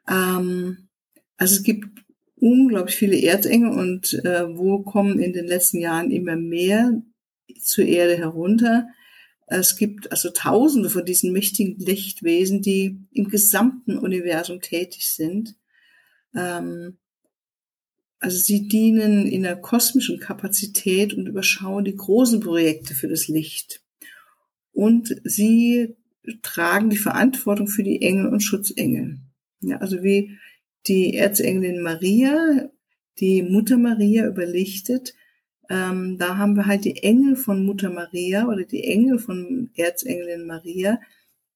Ähm, 0.08 0.90
also 1.38 1.56
es 1.56 1.64
gibt 1.64 2.04
unglaublich 2.36 2.96
viele 2.96 3.22
Erzengel 3.22 3.72
und 3.72 4.14
äh, 4.26 4.58
wo 4.58 4.82
kommen 4.84 5.20
in 5.20 5.34
den 5.34 5.46
letzten 5.46 5.80
Jahren 5.80 6.12
immer 6.12 6.36
mehr 6.36 7.02
zur 7.60 7.86
Erde 7.86 8.18
herunter. 8.18 8.88
Es 9.48 9.76
gibt 9.76 10.12
also 10.12 10.30
Tausende 10.30 10.90
von 10.90 11.06
diesen 11.06 11.34
mächtigen 11.34 11.78
Lichtwesen, 11.78 12.62
die 12.62 13.00
im 13.12 13.28
gesamten 13.28 13.98
Universum 13.98 14.62
tätig 14.62 15.08
sind. 15.08 15.56
Ähm, 16.34 16.98
also 18.22 18.38
sie 18.38 18.68
dienen 18.68 19.26
in 19.26 19.42
der 19.42 19.56
kosmischen 19.56 20.20
Kapazität 20.20 21.16
und 21.16 21.28
überschauen 21.28 21.84
die 21.84 21.96
großen 21.96 22.40
Projekte 22.40 22.94
für 22.94 23.08
das 23.08 23.28
Licht. 23.28 23.82
Und 24.72 25.20
sie 25.24 25.96
tragen 26.44 26.92
die 26.92 26.98
Verantwortung 26.98 27.68
für 27.68 27.82
die 27.82 28.04
Engel 28.04 28.28
und 28.28 28.42
Schutzengel. 28.42 29.18
Ja, 29.62 29.78
also 29.78 30.04
wie 30.04 30.38
die 30.86 31.16
Erzengelin 31.16 31.82
Maria, 31.82 32.70
die 33.20 33.42
Mutter 33.42 33.80
Maria 33.80 34.28
überlichtet, 34.28 35.16
ähm, 35.70 36.18
da 36.20 36.38
haben 36.38 36.56
wir 36.56 36.68
halt 36.68 36.86
die 36.86 37.02
Engel 37.02 37.36
von 37.36 37.66
Mutter 37.66 37.90
Maria 37.90 38.48
oder 38.48 38.66
die 38.66 38.84
Engel 38.84 39.18
von 39.18 39.72
Erzengelin 39.76 40.46
Maria, 40.46 41.00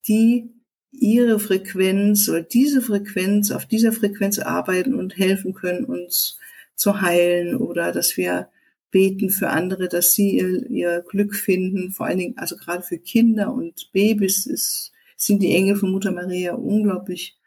die 0.08 0.50
ihre 0.92 1.40
Frequenz 1.40 2.28
oder 2.28 2.42
diese 2.42 2.82
Frequenz, 2.82 3.52
auf 3.52 3.68
dieser 3.68 3.92
Frequenz 3.92 4.40
arbeiten 4.40 4.96
und 4.96 5.18
helfen 5.18 5.54
können, 5.54 5.86
uns 5.86 6.40
zu 6.76 7.02
heilen 7.02 7.56
oder 7.56 7.92
dass 7.92 8.18
wir 8.18 8.50
beten 8.92 9.30
für 9.30 9.50
andere, 9.50 9.90
dass 9.90 10.14
sie 10.14 10.38
ihr, 10.38 10.70
ihr 10.70 11.04
Glück 11.08 11.36
finden. 11.36 11.92
Vor 11.92 12.06
allen 12.06 12.18
Dingen, 12.18 12.38
also 12.38 12.56
gerade 12.56 12.82
für 12.82 12.98
Kinder 12.98 13.54
und 13.54 13.90
Babys 13.92 14.46
ist, 14.46 14.94
sind 15.18 15.42
die 15.42 15.54
Engel 15.54 15.76
von 15.76 15.92
Mutter 15.92 16.12
Maria 16.12 16.54
unglaublich 16.54 17.38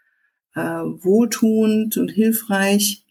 äh, 0.55 0.61
wohltuend 0.61 1.97
und 1.97 2.11
hilfreich. 2.11 3.05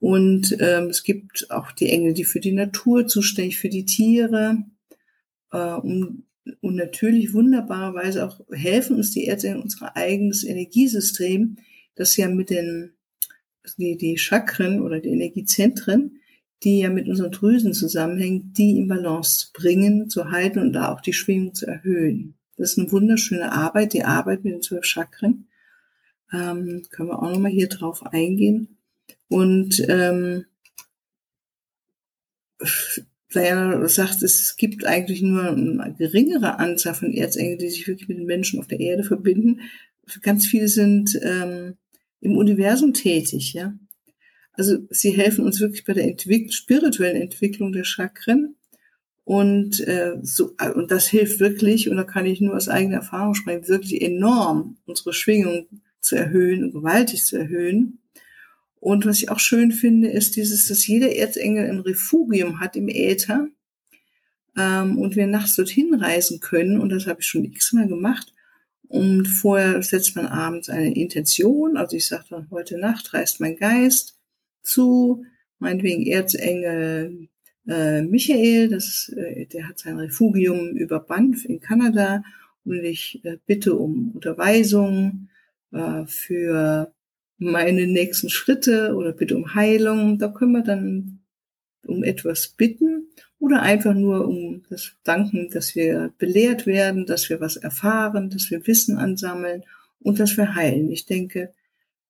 Und 0.00 0.56
ähm, 0.58 0.86
es 0.86 1.04
gibt 1.04 1.50
auch 1.50 1.72
die 1.72 1.90
Engel, 1.90 2.14
die 2.14 2.24
für 2.24 2.40
die 2.40 2.52
Natur 2.52 3.06
zuständig, 3.06 3.58
für 3.58 3.68
die 3.68 3.84
Tiere. 3.84 4.64
Äh, 5.52 5.74
und, 5.74 6.24
und 6.60 6.74
natürlich 6.74 7.34
wunderbarerweise 7.34 8.26
auch 8.26 8.40
helfen 8.50 8.96
uns 8.96 9.10
die 9.10 9.26
Erzengel 9.26 9.62
unser 9.62 9.96
eigenes 9.96 10.42
Energiesystem, 10.42 11.56
das 11.94 12.16
ja 12.16 12.28
mit 12.28 12.50
den 12.50 12.94
die, 13.76 13.96
die 13.96 14.18
Chakren 14.18 14.80
oder 14.80 15.00
die 15.00 15.10
Energiezentren, 15.10 16.20
die 16.62 16.80
ja 16.80 16.90
mit 16.90 17.08
unseren 17.08 17.32
Drüsen 17.32 17.72
zusammenhängen, 17.72 18.52
die 18.52 18.78
in 18.78 18.88
Balance 18.88 19.38
zu 19.38 19.52
bringen, 19.52 20.10
zu 20.10 20.30
halten 20.30 20.58
und 20.58 20.72
da 20.72 20.92
auch 20.92 21.00
die 21.00 21.12
Schwingung 21.12 21.54
zu 21.54 21.66
erhöhen. 21.66 22.34
Das 22.56 22.72
ist 22.72 22.78
eine 22.78 22.92
wunderschöne 22.92 23.52
Arbeit, 23.52 23.94
die 23.94 24.04
Arbeit 24.04 24.44
mit 24.44 24.54
den 24.54 24.62
zwölf 24.62 24.84
Chakren. 24.84 25.46
Ähm, 26.32 26.82
können 26.90 27.08
wir 27.08 27.22
auch 27.22 27.30
nochmal 27.30 27.50
hier 27.50 27.68
drauf 27.68 28.04
eingehen. 28.04 28.76
Und 29.28 29.82
ähm, 29.88 30.44
Diana 33.32 33.88
sagt, 33.88 34.22
es 34.22 34.56
gibt 34.56 34.84
eigentlich 34.84 35.22
nur 35.22 35.44
eine 35.44 35.94
geringere 35.96 36.58
Anzahl 36.58 36.94
von 36.94 37.14
Erzengeln, 37.14 37.58
die 37.58 37.70
sich 37.70 37.86
wirklich 37.86 38.08
mit 38.08 38.18
den 38.18 38.26
Menschen 38.26 38.60
auf 38.60 38.66
der 38.66 38.80
Erde 38.80 39.04
verbinden. 39.04 39.60
Ganz 40.22 40.46
viele 40.46 40.68
sind 40.68 41.18
ähm, 41.22 41.76
im 42.20 42.36
Universum 42.36 42.92
tätig, 42.92 43.52
ja. 43.52 43.74
Also 44.52 44.78
sie 44.90 45.10
helfen 45.12 45.44
uns 45.44 45.60
wirklich 45.60 45.84
bei 45.84 45.94
der 45.94 46.04
Entwick 46.04 46.52
spirituellen 46.52 47.20
Entwicklung 47.20 47.72
der 47.72 47.84
Chakren. 47.84 48.56
Und, 49.24 49.80
äh, 49.86 50.18
so, 50.22 50.54
äh, 50.58 50.70
und 50.70 50.90
das 50.90 51.06
hilft 51.06 51.40
wirklich, 51.40 51.88
und 51.88 51.96
da 51.96 52.04
kann 52.04 52.26
ich 52.26 52.40
nur 52.40 52.56
aus 52.56 52.68
eigener 52.68 52.96
Erfahrung 52.96 53.34
sprechen, 53.34 53.68
wirklich 53.68 54.02
enorm, 54.02 54.76
unsere 54.86 55.12
Schwingung 55.12 55.66
zu 56.00 56.16
erhöhen 56.16 56.64
und 56.64 56.72
gewaltig 56.72 57.24
zu 57.24 57.36
erhöhen. 57.36 58.00
Und 58.80 59.06
was 59.06 59.18
ich 59.18 59.30
auch 59.30 59.38
schön 59.38 59.72
finde, 59.72 60.08
ist 60.08 60.36
dieses, 60.36 60.66
dass 60.66 60.86
jeder 60.86 61.14
Erzengel 61.14 61.68
ein 61.68 61.80
Refugium 61.80 62.60
hat 62.60 62.76
im 62.76 62.88
Äther 62.88 63.46
ähm, 64.58 64.98
und 64.98 65.16
wir 65.16 65.26
nachts 65.26 65.54
dorthin 65.54 65.94
reisen 65.94 66.40
können. 66.40 66.80
Und 66.80 66.88
das 66.88 67.06
habe 67.06 67.20
ich 67.20 67.26
schon 67.26 67.44
x-mal 67.44 67.86
gemacht. 67.86 68.32
Und 68.90 69.26
vorher 69.26 69.84
setzt 69.84 70.16
man 70.16 70.26
abends 70.26 70.68
eine 70.68 70.92
Intention. 70.92 71.76
Also 71.76 71.96
ich 71.96 72.08
sage 72.08 72.24
dann, 72.30 72.50
heute 72.50 72.76
Nacht 72.76 73.14
reist 73.14 73.38
mein 73.38 73.54
Geist 73.54 74.18
zu, 74.64 75.24
meinetwegen 75.60 76.04
Erzengel 76.08 77.28
äh, 77.68 78.02
Michael, 78.02 78.68
das, 78.68 79.08
äh, 79.16 79.46
der 79.46 79.68
hat 79.68 79.78
sein 79.78 79.96
Refugium 79.96 80.70
über 80.76 80.98
Banff 80.98 81.44
in 81.44 81.60
Kanada 81.60 82.24
und 82.64 82.82
ich 82.82 83.24
äh, 83.24 83.36
bitte 83.46 83.76
um 83.76 84.10
Unterweisung 84.10 85.28
äh, 85.70 86.04
für 86.06 86.92
meine 87.38 87.86
nächsten 87.86 88.28
Schritte 88.28 88.96
oder 88.96 89.12
bitte 89.12 89.36
um 89.36 89.54
Heilung. 89.54 90.18
Da 90.18 90.26
können 90.26 90.50
wir 90.50 90.64
dann 90.64 91.20
um 91.86 92.02
etwas 92.02 92.48
bitten 92.48 93.06
oder 93.40 93.62
einfach 93.62 93.94
nur 93.94 94.28
um 94.28 94.62
das 94.68 94.92
Danken, 95.02 95.50
dass 95.50 95.74
wir 95.74 96.12
belehrt 96.18 96.66
werden, 96.66 97.06
dass 97.06 97.28
wir 97.30 97.40
was 97.40 97.56
erfahren, 97.56 98.30
dass 98.30 98.50
wir 98.50 98.66
Wissen 98.66 98.98
ansammeln 98.98 99.64
und 99.98 100.20
dass 100.20 100.36
wir 100.36 100.54
heilen. 100.54 100.90
Ich 100.90 101.06
denke, 101.06 101.52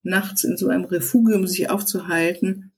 nachts 0.02 0.44
in 0.44 0.56
so 0.56 0.68
einem 0.68 0.84
Refugium 0.84 1.46
sich 1.46 1.70
aufzuhalten, 1.70 2.72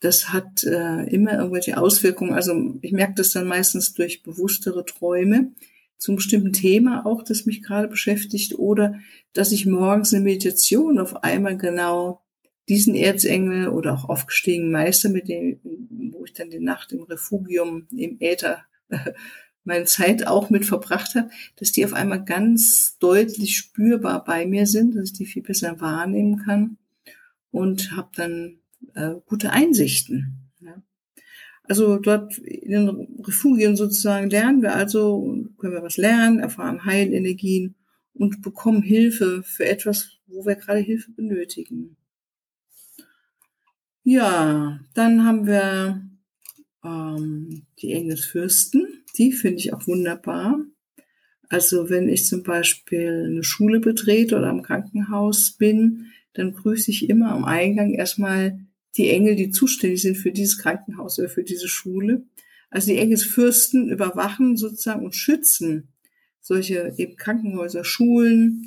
das 0.00 0.32
hat 0.32 0.64
äh, 0.64 1.04
immer 1.08 1.34
irgendwelche 1.34 1.76
Auswirkungen. 1.76 2.32
Also 2.32 2.78
ich 2.82 2.92
merke 2.92 3.14
das 3.16 3.32
dann 3.32 3.46
meistens 3.46 3.94
durch 3.94 4.22
bewusstere 4.22 4.84
Träume 4.84 5.52
zum 5.98 6.16
bestimmten 6.16 6.52
Thema 6.52 7.04
auch, 7.04 7.24
das 7.24 7.44
mich 7.44 7.62
gerade 7.62 7.88
beschäftigt, 7.88 8.58
oder 8.58 8.94
dass 9.32 9.52
ich 9.52 9.66
morgens 9.66 10.14
eine 10.14 10.22
Meditation 10.22 10.98
auf 10.98 11.24
einmal 11.24 11.56
genau 11.56 12.22
diesen 12.68 12.94
Erzengel 12.94 13.68
oder 13.68 13.94
auch 13.94 14.08
aufgestiegenen 14.08 14.70
Meister, 14.70 15.08
mit 15.08 15.28
dem, 15.28 15.58
ich 16.28 16.34
dann 16.34 16.50
die 16.50 16.60
Nacht 16.60 16.92
im 16.92 17.02
Refugium 17.02 17.86
im 17.90 18.16
Äther 18.20 18.64
meine 19.64 19.84
Zeit 19.84 20.26
auch 20.26 20.50
mit 20.50 20.64
verbracht 20.64 21.14
habe, 21.14 21.30
dass 21.56 21.72
die 21.72 21.84
auf 21.84 21.92
einmal 21.92 22.24
ganz 22.24 22.96
deutlich 22.98 23.56
spürbar 23.56 24.24
bei 24.24 24.46
mir 24.46 24.66
sind, 24.66 24.96
dass 24.96 25.10
ich 25.10 25.12
die 25.12 25.26
viel 25.26 25.42
besser 25.42 25.80
wahrnehmen 25.80 26.38
kann 26.38 26.78
und 27.50 27.92
habe 27.92 28.08
dann 28.16 28.58
äh, 28.94 29.14
gute 29.26 29.52
Einsichten. 29.52 30.50
Ja. 30.60 30.82
Also 31.64 31.98
dort 31.98 32.38
in 32.38 32.70
den 32.70 33.22
Refugien 33.22 33.76
sozusagen 33.76 34.30
lernen 34.30 34.62
wir 34.62 34.74
also, 34.74 35.46
können 35.58 35.74
wir 35.74 35.82
was 35.82 35.98
lernen, 35.98 36.38
erfahren 36.38 36.84
Heilenergien 36.84 37.74
und 38.14 38.42
bekommen 38.42 38.82
Hilfe 38.82 39.42
für 39.44 39.66
etwas, 39.66 40.18
wo 40.26 40.46
wir 40.46 40.56
gerade 40.56 40.80
Hilfe 40.80 41.12
benötigen. 41.12 41.96
Ja, 44.02 44.80
dann 44.94 45.24
haben 45.24 45.46
wir 45.46 46.02
ähm, 46.84 47.66
die 47.80 47.92
Engelsfürsten. 47.92 49.04
Die 49.16 49.32
finde 49.32 49.58
ich 49.58 49.72
auch 49.72 49.86
wunderbar. 49.86 50.60
Also 51.48 51.88
wenn 51.88 52.08
ich 52.08 52.26
zum 52.26 52.42
Beispiel 52.42 53.26
eine 53.26 53.42
Schule 53.42 53.80
betrete 53.80 54.36
oder 54.36 54.50
im 54.50 54.62
Krankenhaus 54.62 55.52
bin, 55.52 56.06
dann 56.34 56.52
grüße 56.52 56.90
ich 56.90 57.08
immer 57.08 57.32
am 57.32 57.44
Eingang 57.44 57.94
erstmal 57.94 58.60
die 58.96 59.08
Engel, 59.08 59.36
die 59.36 59.50
zuständig 59.50 60.02
sind 60.02 60.16
für 60.16 60.32
dieses 60.32 60.58
Krankenhaus 60.58 61.18
oder 61.18 61.28
für 61.28 61.44
diese 61.44 61.68
Schule. 61.68 62.26
Also 62.70 62.88
die 62.88 62.98
Engelsfürsten 62.98 63.90
überwachen 63.90 64.56
sozusagen 64.56 65.04
und 65.04 65.14
schützen 65.14 65.88
solche 66.40 66.94
eben 66.96 67.16
Krankenhäuser, 67.16 67.84
Schulen, 67.84 68.66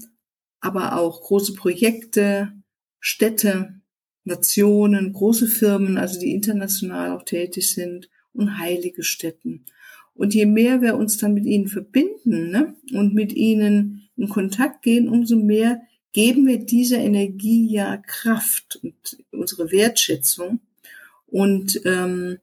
aber 0.59 0.97
auch 0.97 1.21
große 1.21 1.53
Projekte, 1.53 2.53
Städte, 2.99 3.80
Nationen, 4.23 5.13
große 5.13 5.47
Firmen, 5.47 5.97
also 5.97 6.19
die 6.19 6.33
international 6.33 7.11
auch 7.11 7.23
tätig 7.23 7.73
sind 7.73 8.09
und 8.33 8.59
heilige 8.59 9.03
Städten. 9.03 9.65
Und 10.13 10.33
je 10.33 10.45
mehr 10.45 10.81
wir 10.81 10.95
uns 10.95 11.17
dann 11.17 11.33
mit 11.33 11.45
ihnen 11.45 11.67
verbinden 11.67 12.51
ne, 12.51 12.75
und 12.93 13.13
mit 13.13 13.33
ihnen 13.33 14.09
in 14.17 14.29
Kontakt 14.29 14.83
gehen, 14.83 15.09
umso 15.09 15.35
mehr 15.35 15.81
geben 16.13 16.45
wir 16.45 16.59
dieser 16.59 16.99
Energie 16.99 17.67
ja 17.71 17.97
Kraft 17.97 18.79
und 18.83 19.17
unsere 19.31 19.71
Wertschätzung. 19.71 20.59
Und 21.27 21.81
ähm, 21.85 22.37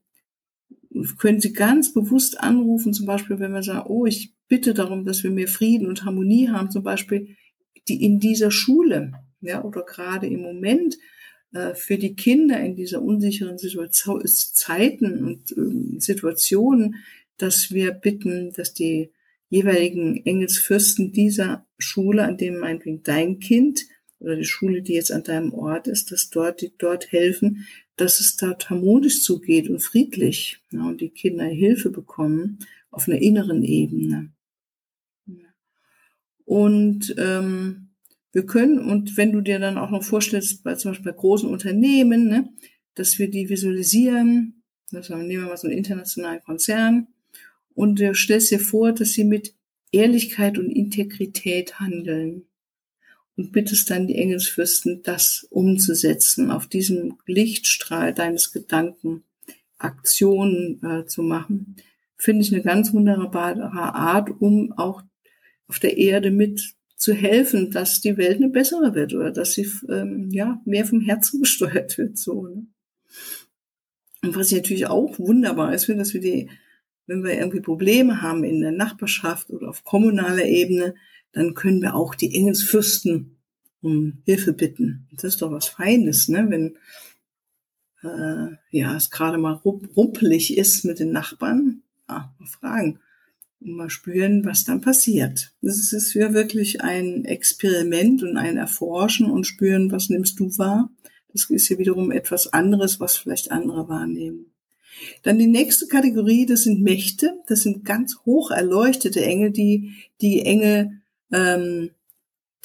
können 1.19 1.39
Sie 1.39 1.53
ganz 1.53 1.93
bewusst 1.93 2.39
anrufen, 2.39 2.93
zum 2.93 3.05
Beispiel, 3.05 3.39
wenn 3.39 3.53
wir 3.53 3.63
sagen, 3.63 3.87
oh, 3.87 4.05
ich 4.05 4.33
bitte 4.47 4.73
darum, 4.73 5.05
dass 5.05 5.23
wir 5.23 5.29
mehr 5.29 5.47
Frieden 5.47 5.87
und 5.87 6.03
Harmonie 6.03 6.49
haben, 6.49 6.71
zum 6.71 6.83
Beispiel 6.83 7.35
die 7.87 8.03
in 8.03 8.19
dieser 8.19 8.51
Schule, 8.51 9.13
ja, 9.41 9.63
oder 9.63 9.83
gerade 9.83 10.27
im 10.27 10.41
Moment 10.41 10.97
für 11.73 11.97
die 11.97 12.15
Kinder 12.15 12.59
in 12.59 12.75
dieser 12.75 13.01
unsicheren 13.01 13.57
Situation, 13.57 14.21
Zeiten 14.25 15.23
und 15.23 15.51
äh, 15.51 15.99
Situationen, 15.99 16.95
dass 17.37 17.71
wir 17.71 17.91
bitten, 17.91 18.51
dass 18.53 18.73
die 18.73 19.11
jeweiligen 19.49 20.23
Engelsfürsten 20.25 21.11
dieser 21.11 21.65
Schule, 21.77 22.23
an 22.23 22.37
dem 22.37 22.59
meinetwegen 22.59 23.01
dein 23.03 23.39
Kind 23.39 23.85
oder 24.19 24.35
die 24.35 24.45
Schule, 24.45 24.81
die 24.81 24.93
jetzt 24.93 25.11
an 25.11 25.23
deinem 25.23 25.53
Ort 25.53 25.87
ist, 25.87 26.11
dass 26.11 26.29
dort, 26.29 26.61
die 26.61 26.71
dort 26.77 27.11
helfen, 27.11 27.65
dass 27.95 28.19
es 28.19 28.35
dort 28.35 28.69
harmonisch 28.69 29.23
zugeht 29.23 29.69
und 29.69 29.79
friedlich 29.79 30.59
ja, 30.71 30.83
und 30.83 31.01
die 31.01 31.09
Kinder 31.09 31.45
Hilfe 31.45 31.89
bekommen 31.89 32.59
auf 32.91 33.07
einer 33.07 33.21
inneren 33.21 33.63
Ebene. 33.63 34.31
Und 36.45 37.13
ähm, 37.17 37.88
wir 38.31 38.45
können, 38.45 38.79
und 38.79 39.17
wenn 39.17 39.31
du 39.31 39.41
dir 39.41 39.59
dann 39.59 39.77
auch 39.77 39.89
noch 39.89 40.03
vorstellst, 40.03 40.63
bei, 40.63 40.75
zum 40.75 40.91
Beispiel 40.91 41.11
bei 41.11 41.17
großen 41.17 41.49
Unternehmen, 41.49 42.27
ne, 42.27 42.49
dass 42.95 43.17
wir 43.19 43.29
die 43.29 43.49
visualisieren, 43.49 44.63
das 44.91 45.09
nehmen 45.09 45.29
wir 45.29 45.41
mal 45.41 45.57
so 45.57 45.67
einen 45.67 45.77
internationalen 45.77 46.43
Konzern, 46.43 47.07
und 47.73 47.99
du 47.99 48.13
stellst 48.13 48.51
dir 48.51 48.59
vor, 48.59 48.91
dass 48.91 49.13
sie 49.13 49.23
mit 49.23 49.55
Ehrlichkeit 49.91 50.57
und 50.57 50.69
Integrität 50.69 51.79
handeln. 51.79 52.43
Und 53.37 53.53
bittest 53.53 53.89
dann 53.89 54.05
die 54.05 54.15
Engelsfürsten, 54.15 55.01
das 55.03 55.47
umzusetzen, 55.49 56.51
auf 56.51 56.67
diesem 56.67 57.17
Lichtstrahl 57.25 58.13
deines 58.13 58.51
Gedanken 58.51 59.23
Aktionen 59.77 60.83
äh, 60.83 61.05
zu 61.05 61.23
machen, 61.23 61.77
finde 62.17 62.41
ich 62.41 62.53
eine 62.53 62.61
ganz 62.61 62.91
wunderbare 62.93 63.71
Art, 63.71 64.29
um 64.41 64.73
auch 64.73 65.01
auf 65.69 65.79
der 65.79 65.97
Erde 65.97 66.31
mit 66.31 66.75
zu 66.99 67.13
helfen, 67.13 67.71
dass 67.71 68.01
die 68.01 68.17
Welt 68.17 68.37
eine 68.37 68.49
bessere 68.49 68.93
wird 68.93 69.13
oder 69.15 69.31
dass 69.31 69.53
sie 69.53 69.67
ähm, 69.89 70.29
ja 70.31 70.61
mehr 70.65 70.85
vom 70.85 71.01
Herzen 71.01 71.39
gesteuert 71.41 71.97
wird. 71.97 72.17
So. 72.17 72.45
Ne? 72.45 72.67
Und 74.21 74.35
was 74.35 74.51
ich 74.51 74.57
natürlich 74.57 74.87
auch 74.87 75.17
wunderbar 75.17 75.73
ist, 75.73 75.85
finde, 75.85 76.03
dass 76.03 76.13
wir 76.13 76.21
die 76.21 76.49
wenn 77.07 77.23
wir 77.23 77.33
irgendwie 77.33 77.59
Probleme 77.59 78.21
haben 78.21 78.43
in 78.43 78.61
der 78.61 78.71
Nachbarschaft 78.71 79.49
oder 79.49 79.69
auf 79.69 79.83
kommunaler 79.83 80.45
Ebene, 80.45 80.93
dann 81.31 81.55
können 81.55 81.81
wir 81.81 81.95
auch 81.95 82.13
die 82.13 82.35
Engelsfürsten 82.35 83.35
um 83.81 84.21
Hilfe 84.25 84.53
bitten. 84.53 85.07
Das 85.13 85.23
ist 85.23 85.41
doch 85.41 85.51
was 85.51 85.67
Feines, 85.67 86.27
ne? 86.27 86.45
wenn 86.49 86.77
äh, 88.03 88.55
ja 88.69 88.95
es 88.95 89.09
gerade 89.09 89.39
mal 89.39 89.53
rumpelig 89.53 90.55
ist 90.55 90.85
mit 90.85 90.99
den 90.99 91.11
Nachbarn. 91.11 91.81
Ah, 92.05 92.29
mal 92.37 92.45
fragen 92.45 92.99
und 93.61 93.73
mal 93.73 93.89
spüren, 93.89 94.45
was 94.45 94.63
dann 94.63 94.81
passiert. 94.81 95.51
Das 95.61 95.91
ist 95.93 96.13
ja 96.13 96.33
wirklich 96.33 96.81
ein 96.81 97.25
Experiment 97.25 98.23
und 98.23 98.37
ein 98.37 98.57
Erforschen 98.57 99.29
und 99.29 99.45
spüren, 99.45 99.91
was 99.91 100.09
nimmst 100.09 100.39
du 100.39 100.57
wahr. 100.57 100.91
Das 101.31 101.49
ist 101.49 101.69
ja 101.69 101.77
wiederum 101.77 102.11
etwas 102.11 102.51
anderes, 102.53 102.99
was 102.99 103.17
vielleicht 103.17 103.51
andere 103.51 103.87
wahrnehmen. 103.87 104.51
Dann 105.23 105.39
die 105.39 105.47
nächste 105.47 105.87
Kategorie, 105.87 106.45
das 106.45 106.63
sind 106.63 106.81
Mächte, 106.81 107.37
das 107.47 107.61
sind 107.61 107.85
ganz 107.85 108.17
hoch 108.25 108.51
erleuchtete 108.51 109.23
Engel, 109.23 109.51
die 109.51 109.93
die 110.21 110.41
Engel 110.41 111.01
ähm, 111.31 111.91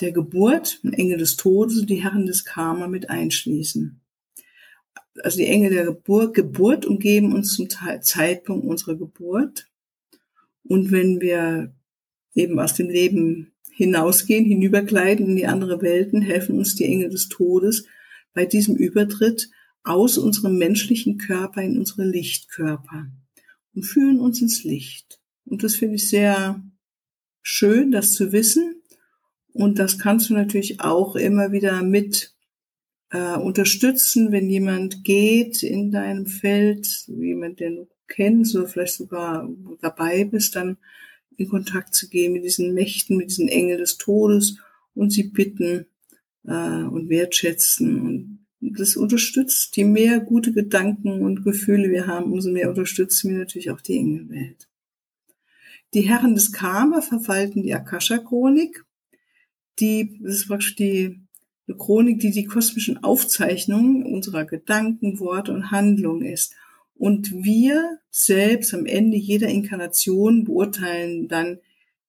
der 0.00 0.12
Geburt, 0.12 0.80
Engel 0.82 1.18
des 1.18 1.36
Todes 1.36 1.78
und 1.78 1.90
die 1.90 2.02
Herren 2.02 2.26
des 2.26 2.44
Karma 2.44 2.88
mit 2.88 3.10
einschließen. 3.10 4.00
Also 5.22 5.38
die 5.38 5.46
Engel 5.46 5.70
der 5.70 5.84
Geburt, 5.84 6.34
Geburt 6.34 6.86
umgeben 6.86 7.32
uns 7.32 7.54
zum 7.54 7.68
Zeitpunkt 7.70 8.66
unserer 8.66 8.96
Geburt. 8.96 9.68
Und 10.64 10.90
wenn 10.90 11.20
wir 11.20 11.74
eben 12.34 12.58
aus 12.58 12.74
dem 12.74 12.88
Leben 12.88 13.52
hinausgehen, 13.72 14.44
hinübergleiten 14.44 15.26
in 15.28 15.36
die 15.36 15.46
andere 15.46 15.82
Welten, 15.82 16.22
helfen 16.22 16.58
uns 16.58 16.74
die 16.74 16.84
Engel 16.84 17.10
des 17.10 17.28
Todes 17.28 17.86
bei 18.32 18.46
diesem 18.46 18.76
Übertritt 18.76 19.50
aus 19.82 20.16
unserem 20.16 20.56
menschlichen 20.58 21.18
Körper 21.18 21.62
in 21.62 21.78
unsere 21.78 22.04
Lichtkörper 22.04 23.06
und 23.74 23.82
führen 23.82 24.20
uns 24.20 24.40
ins 24.40 24.64
Licht. 24.64 25.20
Und 25.44 25.62
das 25.62 25.76
finde 25.76 25.96
ich 25.96 26.08
sehr 26.08 26.62
schön, 27.42 27.90
das 27.90 28.12
zu 28.12 28.32
wissen. 28.32 28.82
Und 29.52 29.78
das 29.78 29.98
kannst 29.98 30.30
du 30.30 30.34
natürlich 30.34 30.80
auch 30.80 31.16
immer 31.16 31.52
wieder 31.52 31.82
mit 31.82 32.34
äh, 33.10 33.36
unterstützen, 33.36 34.32
wenn 34.32 34.48
jemand 34.48 35.04
geht 35.04 35.62
in 35.62 35.90
deinem 35.90 36.26
Feld, 36.26 37.06
jemand, 37.06 37.60
du 37.60 37.86
kennst 38.08 38.54
oder 38.56 38.68
vielleicht 38.68 38.94
sogar 38.94 39.48
dabei 39.80 40.24
bist, 40.24 40.56
dann 40.56 40.76
in 41.36 41.48
Kontakt 41.48 41.94
zu 41.94 42.08
gehen 42.08 42.32
mit 42.32 42.44
diesen 42.44 42.74
Mächten, 42.74 43.16
mit 43.16 43.30
diesen 43.30 43.48
Engeln 43.48 43.78
des 43.78 43.98
Todes 43.98 44.58
und 44.94 45.10
sie 45.10 45.24
bitten 45.24 45.86
äh, 46.44 46.82
und 46.84 47.08
wertschätzen 47.08 48.00
und 48.60 48.78
das 48.78 48.96
unterstützt. 48.96 49.76
Je 49.76 49.84
mehr 49.84 50.20
gute 50.20 50.52
Gedanken 50.52 51.22
und 51.22 51.44
Gefühle 51.44 51.90
wir 51.90 52.06
haben, 52.06 52.32
umso 52.32 52.50
mehr 52.50 52.68
unterstützen 52.68 53.30
wir 53.30 53.38
natürlich 53.38 53.70
auch 53.70 53.80
die 53.80 53.98
Engelwelt. 53.98 54.68
Die 55.92 56.02
Herren 56.02 56.34
des 56.34 56.52
Karma 56.52 57.00
verwalten 57.00 57.62
die 57.62 57.74
Akasha-Chronik. 57.74 58.84
Die, 59.80 60.18
das 60.22 60.36
ist 60.36 60.48
praktisch 60.48 60.76
die 60.76 61.20
eine 61.66 61.76
Chronik, 61.76 62.20
die 62.20 62.30
die 62.30 62.44
kosmischen 62.44 63.02
Aufzeichnungen 63.02 64.04
unserer 64.04 64.44
Gedanken, 64.44 65.18
Worte 65.18 65.52
und 65.52 65.70
Handlungen 65.70 66.26
ist. 66.26 66.54
Und 66.96 67.32
wir 67.32 67.98
selbst 68.10 68.72
am 68.72 68.86
Ende 68.86 69.16
jeder 69.16 69.48
Inkarnation 69.48 70.44
beurteilen 70.44 71.28
dann 71.28 71.58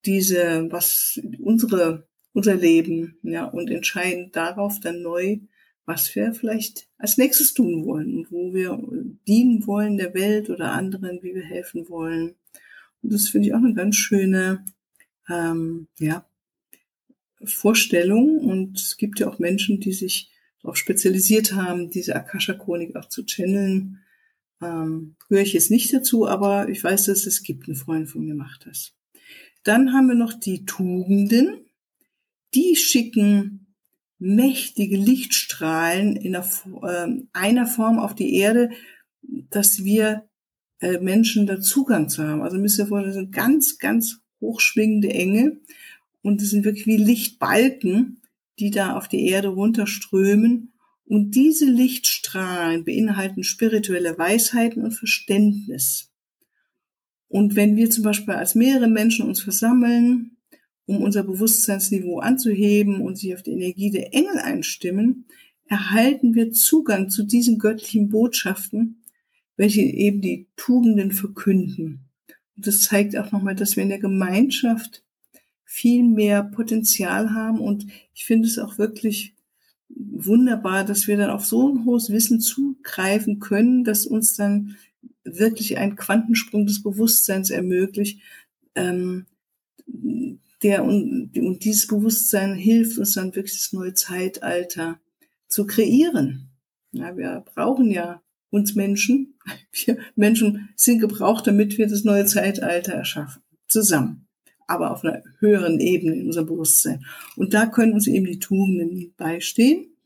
diese, 0.04 0.68
was 0.70 1.20
unsere, 1.40 2.06
unser 2.32 2.54
Leben, 2.54 3.18
ja, 3.22 3.44
und 3.44 3.70
entscheiden 3.70 4.30
darauf 4.32 4.78
dann 4.80 5.02
neu, 5.02 5.38
was 5.86 6.14
wir 6.14 6.34
vielleicht 6.34 6.88
als 6.98 7.16
nächstes 7.16 7.54
tun 7.54 7.84
wollen 7.84 8.18
und 8.18 8.32
wo 8.32 8.52
wir 8.52 8.78
dienen 9.26 9.66
wollen 9.66 9.96
der 9.96 10.14
Welt 10.14 10.50
oder 10.50 10.72
anderen, 10.72 11.22
wie 11.22 11.34
wir 11.34 11.44
helfen 11.44 11.88
wollen. 11.88 12.34
Und 13.02 13.12
das 13.12 13.28
finde 13.28 13.48
ich 13.48 13.54
auch 13.54 13.58
eine 13.62 13.74
ganz 13.74 13.96
schöne 13.96 14.64
ähm, 15.28 15.86
ja, 15.98 16.26
Vorstellung. 17.44 18.38
Und 18.38 18.78
es 18.78 18.96
gibt 18.96 19.20
ja 19.20 19.28
auch 19.28 19.38
Menschen, 19.38 19.80
die 19.80 19.92
sich 19.92 20.30
darauf 20.60 20.76
spezialisiert 20.76 21.54
haben, 21.54 21.90
diese 21.90 22.16
Akasha-Chronik 22.16 22.96
auch 22.96 23.08
zu 23.08 23.24
channeln. 23.24 24.00
Ähm, 24.62 25.16
gehöre 25.28 25.42
ich 25.42 25.52
jetzt 25.52 25.70
nicht 25.70 25.92
dazu, 25.92 26.26
aber 26.26 26.68
ich 26.68 26.82
weiß, 26.82 27.06
dass 27.06 27.26
es 27.26 27.42
gibt. 27.42 27.68
Eine 27.68 27.76
Freundin 27.76 28.06
von 28.06 28.24
mir 28.24 28.34
macht 28.34 28.66
das. 28.66 28.94
Dann 29.64 29.92
haben 29.92 30.08
wir 30.08 30.14
noch 30.14 30.32
die 30.32 30.64
Tugenden. 30.64 31.66
Die 32.54 32.76
schicken 32.76 33.66
mächtige 34.18 34.96
Lichtstrahlen 34.96 36.16
in 36.16 36.34
ähm, 36.34 37.28
einer, 37.32 37.66
Form 37.66 37.98
auf 37.98 38.14
die 38.14 38.34
Erde, 38.34 38.70
dass 39.22 39.84
wir 39.84 40.28
äh, 40.80 40.98
Menschen 41.00 41.46
da 41.46 41.60
Zugang 41.60 42.08
zu 42.08 42.26
haben. 42.26 42.42
Also 42.42 42.58
müsst 42.58 42.78
ihr 42.78 42.86
vorstellen, 42.86 43.14
das 43.14 43.16
sind 43.16 43.32
ganz, 43.32 43.78
ganz 43.78 44.20
hochschwingende 44.40 45.12
Engel 45.12 45.60
und 46.22 46.40
es 46.42 46.50
sind 46.50 46.64
wirklich 46.64 46.86
wie 46.86 46.96
Lichtbalken, 46.96 48.22
die 48.58 48.70
da 48.70 48.96
auf 48.96 49.08
die 49.08 49.26
Erde 49.26 49.48
runterströmen. 49.48 50.72
Und 51.06 51.36
diese 51.36 51.66
Lichtstrahlen 51.66 52.84
beinhalten 52.84 53.44
spirituelle 53.44 54.18
Weisheiten 54.18 54.82
und 54.82 54.92
Verständnis. 54.92 56.12
Und 57.28 57.54
wenn 57.54 57.76
wir 57.76 57.90
zum 57.90 58.04
Beispiel 58.04 58.34
als 58.34 58.54
mehrere 58.54 58.88
Menschen 58.88 59.26
uns 59.26 59.40
versammeln 59.40 60.32
um 60.86 61.02
unser 61.02 61.24
Bewusstseinsniveau 61.24 62.20
anzuheben 62.20 63.00
und 63.00 63.18
sich 63.18 63.34
auf 63.34 63.42
die 63.42 63.52
Energie 63.52 63.90
der 63.90 64.14
Engel 64.14 64.38
einstimmen, 64.38 65.26
erhalten 65.66 66.34
wir 66.34 66.52
Zugang 66.52 67.10
zu 67.10 67.24
diesen 67.24 67.58
göttlichen 67.58 68.08
Botschaften, 68.08 69.02
welche 69.56 69.82
eben 69.82 70.20
die 70.20 70.48
Tugenden 70.54 71.10
verkünden. 71.10 72.08
Und 72.56 72.66
das 72.66 72.82
zeigt 72.82 73.16
auch 73.16 73.32
nochmal, 73.32 73.56
dass 73.56 73.74
wir 73.74 73.82
in 73.82 73.88
der 73.88 73.98
Gemeinschaft 73.98 75.04
viel 75.64 76.04
mehr 76.04 76.44
Potenzial 76.44 77.34
haben 77.34 77.58
und 77.58 77.86
ich 78.14 78.24
finde 78.24 78.46
es 78.46 78.58
auch 78.58 78.78
wirklich 78.78 79.35
wunderbar, 79.88 80.84
dass 80.84 81.06
wir 81.06 81.16
dann 81.16 81.30
auf 81.30 81.44
so 81.44 81.68
ein 81.68 81.84
hohes 81.84 82.10
Wissen 82.10 82.40
zugreifen 82.40 83.38
können, 83.38 83.84
dass 83.84 84.06
uns 84.06 84.34
dann 84.34 84.76
wirklich 85.24 85.78
ein 85.78 85.96
Quantensprung 85.96 86.66
des 86.66 86.82
Bewusstseins 86.82 87.50
ermöglicht, 87.50 88.20
ähm, 88.74 89.26
der 90.62 90.84
und, 90.84 91.30
und 91.36 91.64
dieses 91.64 91.86
Bewusstsein 91.86 92.54
hilft 92.54 92.98
uns 92.98 93.14
dann 93.14 93.34
wirklich 93.34 93.54
das 93.54 93.72
neue 93.72 93.94
Zeitalter 93.94 94.98
zu 95.48 95.66
kreieren. 95.66 96.50
Ja, 96.92 97.16
wir 97.16 97.44
brauchen 97.54 97.90
ja 97.90 98.22
uns 98.50 98.74
Menschen. 98.74 99.34
Wir 99.72 99.98
Menschen 100.14 100.70
sind 100.74 100.98
gebraucht, 101.00 101.46
damit 101.46 101.78
wir 101.78 101.86
das 101.86 102.02
neue 102.04 102.24
Zeitalter 102.24 102.94
erschaffen. 102.94 103.42
Zusammen. 103.68 104.25
Aber 104.66 104.90
auf 104.92 105.04
einer 105.04 105.22
höheren 105.38 105.80
Ebene 105.80 106.16
in 106.16 106.26
unserem 106.26 106.46
Bewusstsein. 106.46 107.04
Und 107.36 107.54
da 107.54 107.66
können 107.66 107.92
uns 107.92 108.06
eben 108.06 108.26
die 108.26 108.38
Tugenden 108.38 109.12
beistehen. 109.16 109.96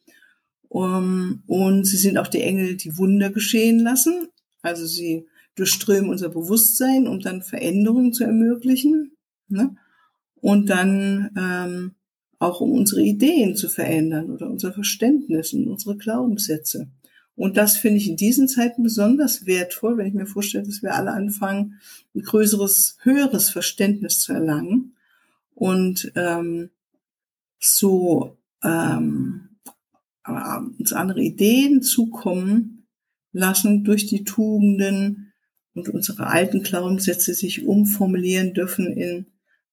Und 0.68 1.85
sie 1.85 1.96
sind 1.96 2.18
auch 2.18 2.29
die 2.29 2.42
Engel, 2.42 2.77
die 2.77 2.96
Wunder 2.96 3.31
geschehen 3.31 3.81
lassen. 3.81 4.29
Also 4.62 4.87
sie 4.87 5.27
durchströmen 5.57 6.11
unser 6.11 6.29
Bewusstsein, 6.29 7.07
um 7.09 7.20
dann 7.20 7.42
Veränderungen 7.42 8.12
zu 8.12 8.25
ermöglichen. 8.25 9.16
Ne? 9.49 9.75
Und 10.37 10.70
dann 10.70 11.31
ähm, 11.37 11.94
auch 12.38 12.61
um 12.61 12.73
unsere 12.73 13.03
Ideen 13.03 13.57
zu 13.57 13.68
verändern 13.68 14.31
oder 14.31 14.49
unser 14.49 14.73
Verständnis 14.73 15.53
und 15.53 15.68
unsere 15.68 15.96
Glaubenssätze. 15.96 16.88
Und 17.40 17.57
das 17.57 17.79
finde 17.79 17.96
ich 17.96 18.07
in 18.07 18.16
diesen 18.16 18.48
Zeiten 18.48 18.83
besonders 18.83 19.46
wertvoll, 19.46 19.96
wenn 19.96 20.07
ich 20.07 20.12
mir 20.12 20.26
vorstelle, 20.26 20.62
dass 20.62 20.83
wir 20.83 20.94
alle 20.94 21.12
anfangen, 21.12 21.81
ein 22.14 22.20
größeres, 22.20 22.98
höheres 23.00 23.48
Verständnis 23.48 24.20
zu 24.20 24.35
erlangen 24.35 24.94
und 25.55 26.12
ähm, 26.16 26.68
so 27.59 28.37
ähm, 28.62 29.48
uns 30.79 30.92
andere 30.92 31.22
Ideen 31.22 31.81
zukommen 31.81 32.87
lassen 33.33 33.85
durch 33.85 34.07
die 34.07 34.24
Tugenden 34.24 35.33
und 35.72 35.88
unsere 35.88 36.26
alten 36.26 36.62
Glaubenssätze 36.62 37.33
sich 37.33 37.64
umformulieren 37.64 38.53
dürfen 38.53 38.92
in 38.92 39.24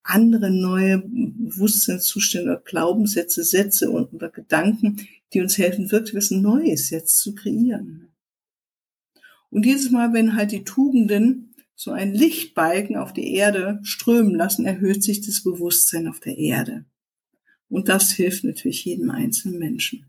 andere 0.03 0.51
neue 0.51 1.03
Bewusstseinszustände 1.05 2.51
oder 2.51 2.62
Glaubenssätze, 2.62 3.43
Sätze 3.43 3.89
und, 3.91 4.13
oder 4.13 4.29
Gedanken, 4.29 5.07
die 5.33 5.41
uns 5.41 5.57
helfen, 5.57 5.91
wirklich 5.91 6.15
was 6.15 6.31
Neues 6.31 6.89
jetzt 6.89 7.19
zu 7.19 7.36
kreieren. 7.36 8.10
Und 9.49 9.65
jedes 9.65 9.91
Mal, 9.91 10.13
wenn 10.13 10.36
halt 10.36 10.51
die 10.51 10.63
Tugenden 10.63 11.55
so 11.75 11.91
einen 11.91 12.13
Lichtbalken 12.13 12.95
auf 12.97 13.13
die 13.13 13.33
Erde 13.33 13.79
strömen 13.83 14.33
lassen, 14.33 14.65
erhöht 14.65 15.03
sich 15.03 15.21
das 15.21 15.43
Bewusstsein 15.43 16.07
auf 16.07 16.19
der 16.19 16.38
Erde. 16.38 16.86
Und 17.69 17.89
das 17.89 18.12
hilft 18.12 18.43
natürlich 18.43 18.86
jedem 18.86 19.12
einzelnen 19.12 19.60
Menschen. 19.60 20.05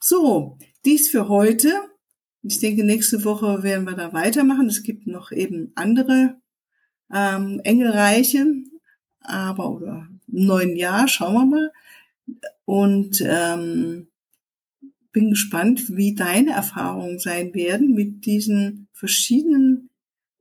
So, 0.00 0.58
dies 0.84 1.08
für 1.08 1.28
heute. 1.28 1.72
Ich 2.42 2.58
denke, 2.58 2.84
nächste 2.84 3.24
Woche 3.24 3.62
werden 3.62 3.86
wir 3.86 3.94
da 3.94 4.12
weitermachen. 4.12 4.66
Es 4.66 4.82
gibt 4.82 5.06
noch 5.06 5.32
eben 5.32 5.72
andere 5.74 6.40
ähm, 7.12 7.60
Engelreiche, 7.64 8.46
aber 9.24 9.70
oder 9.70 10.08
im 10.28 10.46
neuen 10.46 10.76
Jahr, 10.76 11.08
schauen 11.08 11.34
wir 11.34 11.46
mal. 11.46 11.72
Und 12.64 13.22
ähm, 13.26 14.08
bin 15.12 15.30
gespannt, 15.30 15.96
wie 15.96 16.14
deine 16.14 16.52
Erfahrungen 16.52 17.18
sein 17.18 17.54
werden 17.54 17.94
mit 17.94 18.26
diesen 18.26 18.88
verschiedenen 18.92 19.90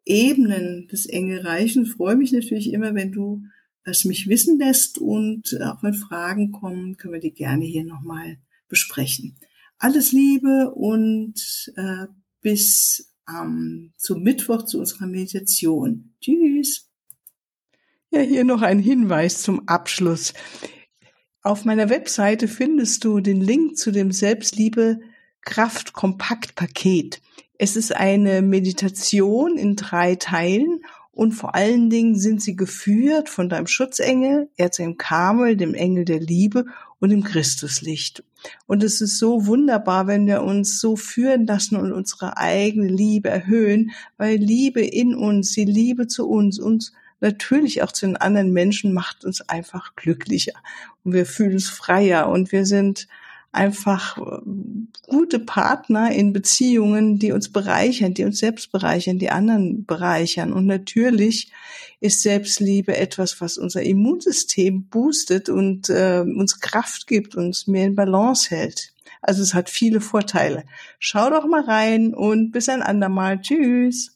Ebenen 0.05 0.87
des 0.87 1.05
Engelreichen. 1.05 1.83
Ich 1.83 1.91
freue 1.91 2.15
mich 2.15 2.31
natürlich 2.31 2.71
immer, 2.73 2.95
wenn 2.95 3.11
du 3.11 3.43
es 3.83 4.05
mich 4.05 4.27
wissen 4.27 4.57
lässt 4.57 4.97
und 4.97 5.59
auch 5.61 5.83
wenn 5.83 5.93
Fragen 5.93 6.51
kommen, 6.51 6.97
können 6.97 7.13
wir 7.13 7.19
die 7.19 7.33
gerne 7.33 7.65
hier 7.65 7.83
nochmal 7.83 8.37
besprechen. 8.69 9.35
Alles 9.77 10.11
Liebe 10.11 10.71
und 10.73 11.71
äh, 11.75 12.07
bis 12.41 13.13
ähm, 13.29 13.91
zum 13.97 14.23
Mittwoch 14.23 14.63
zu 14.63 14.79
unserer 14.79 15.07
Meditation. 15.07 16.13
Tschüss. 16.21 16.92
Ja, 18.13 18.19
hier 18.19 18.43
noch 18.43 18.61
ein 18.61 18.77
Hinweis 18.77 19.41
zum 19.41 19.67
Abschluss. 19.67 20.35
Auf 21.41 21.65
meiner 21.65 21.89
Webseite 21.89 22.47
findest 22.47 23.03
du 23.05 23.21
den 23.21 23.41
Link 23.41 23.75
zu 23.75 23.89
dem 23.89 24.11
Selbstliebe 24.11 24.99
Kraft 25.41 25.93
Kompakt 25.93 26.53
Paket. 26.53 27.23
Es 27.57 27.75
ist 27.75 27.95
eine 27.95 28.43
Meditation 28.43 29.57
in 29.57 29.75
drei 29.75 30.13
Teilen 30.13 30.81
und 31.11 31.31
vor 31.31 31.55
allen 31.55 31.89
Dingen 31.89 32.15
sind 32.15 32.39
sie 32.39 32.55
geführt 32.55 33.29
von 33.29 33.49
deinem 33.49 33.65
Schutzengel, 33.65 34.47
Erzengel 34.57 34.95
Kamel, 34.95 35.57
dem 35.57 35.73
Engel 35.73 36.05
der 36.05 36.19
Liebe 36.19 36.65
und 36.99 37.09
dem 37.09 37.23
Christuslicht. 37.23 38.23
Und 38.67 38.83
es 38.83 39.01
ist 39.01 39.17
so 39.17 39.47
wunderbar, 39.47 40.05
wenn 40.05 40.27
wir 40.27 40.43
uns 40.43 40.79
so 40.79 40.95
führen 40.95 41.47
lassen 41.47 41.77
und 41.77 41.91
unsere 41.91 42.37
eigene 42.37 42.89
Liebe 42.89 43.29
erhöhen, 43.29 43.89
weil 44.17 44.37
Liebe 44.37 44.81
in 44.81 45.15
uns, 45.15 45.53
die 45.53 45.65
Liebe 45.65 46.05
zu 46.05 46.29
uns, 46.29 46.59
uns 46.59 46.93
natürlich 47.23 47.81
auch 47.81 47.91
zu 47.91 48.05
den 48.05 48.17
anderen 48.17 48.51
Menschen 48.51 48.93
macht 48.93 49.25
uns 49.25 49.41
einfach 49.41 49.95
glücklicher 49.95 50.53
und 51.03 51.13
wir 51.13 51.25
fühlen 51.25 51.53
uns 51.53 51.69
freier 51.69 52.29
und 52.29 52.51
wir 52.51 52.65
sind 52.65 53.07
einfach 53.53 54.17
äh, 54.17 54.41
gute 55.07 55.39
Partner 55.39 56.11
in 56.11 56.33
Beziehungen, 56.33 57.19
die 57.19 57.31
uns 57.31 57.51
bereichern, 57.51 58.13
die 58.13 58.25
uns 58.25 58.39
selbst 58.39 58.71
bereichern, 58.71 59.19
die 59.19 59.29
anderen 59.29 59.85
bereichern. 59.85 60.51
Und 60.51 60.65
natürlich 60.65 61.51
ist 61.99 62.23
Selbstliebe 62.23 62.97
etwas, 62.97 63.39
was 63.41 63.57
unser 63.59 63.83
Immunsystem 63.83 64.85
boostet 64.85 65.49
und 65.49 65.89
äh, 65.89 66.21
uns 66.21 66.59
Kraft 66.59 67.05
gibt, 67.05 67.35
uns 67.35 67.67
mehr 67.67 67.85
in 67.85 67.95
Balance 67.95 68.49
hält. 68.49 68.91
Also 69.21 69.43
es 69.43 69.53
hat 69.53 69.69
viele 69.69 70.01
Vorteile. 70.01 70.63
Schau 70.99 71.29
doch 71.29 71.45
mal 71.45 71.61
rein 71.61 72.13
und 72.13 72.51
bis 72.51 72.69
ein 72.69 72.81
andermal. 72.81 73.39
Tschüss. 73.39 74.12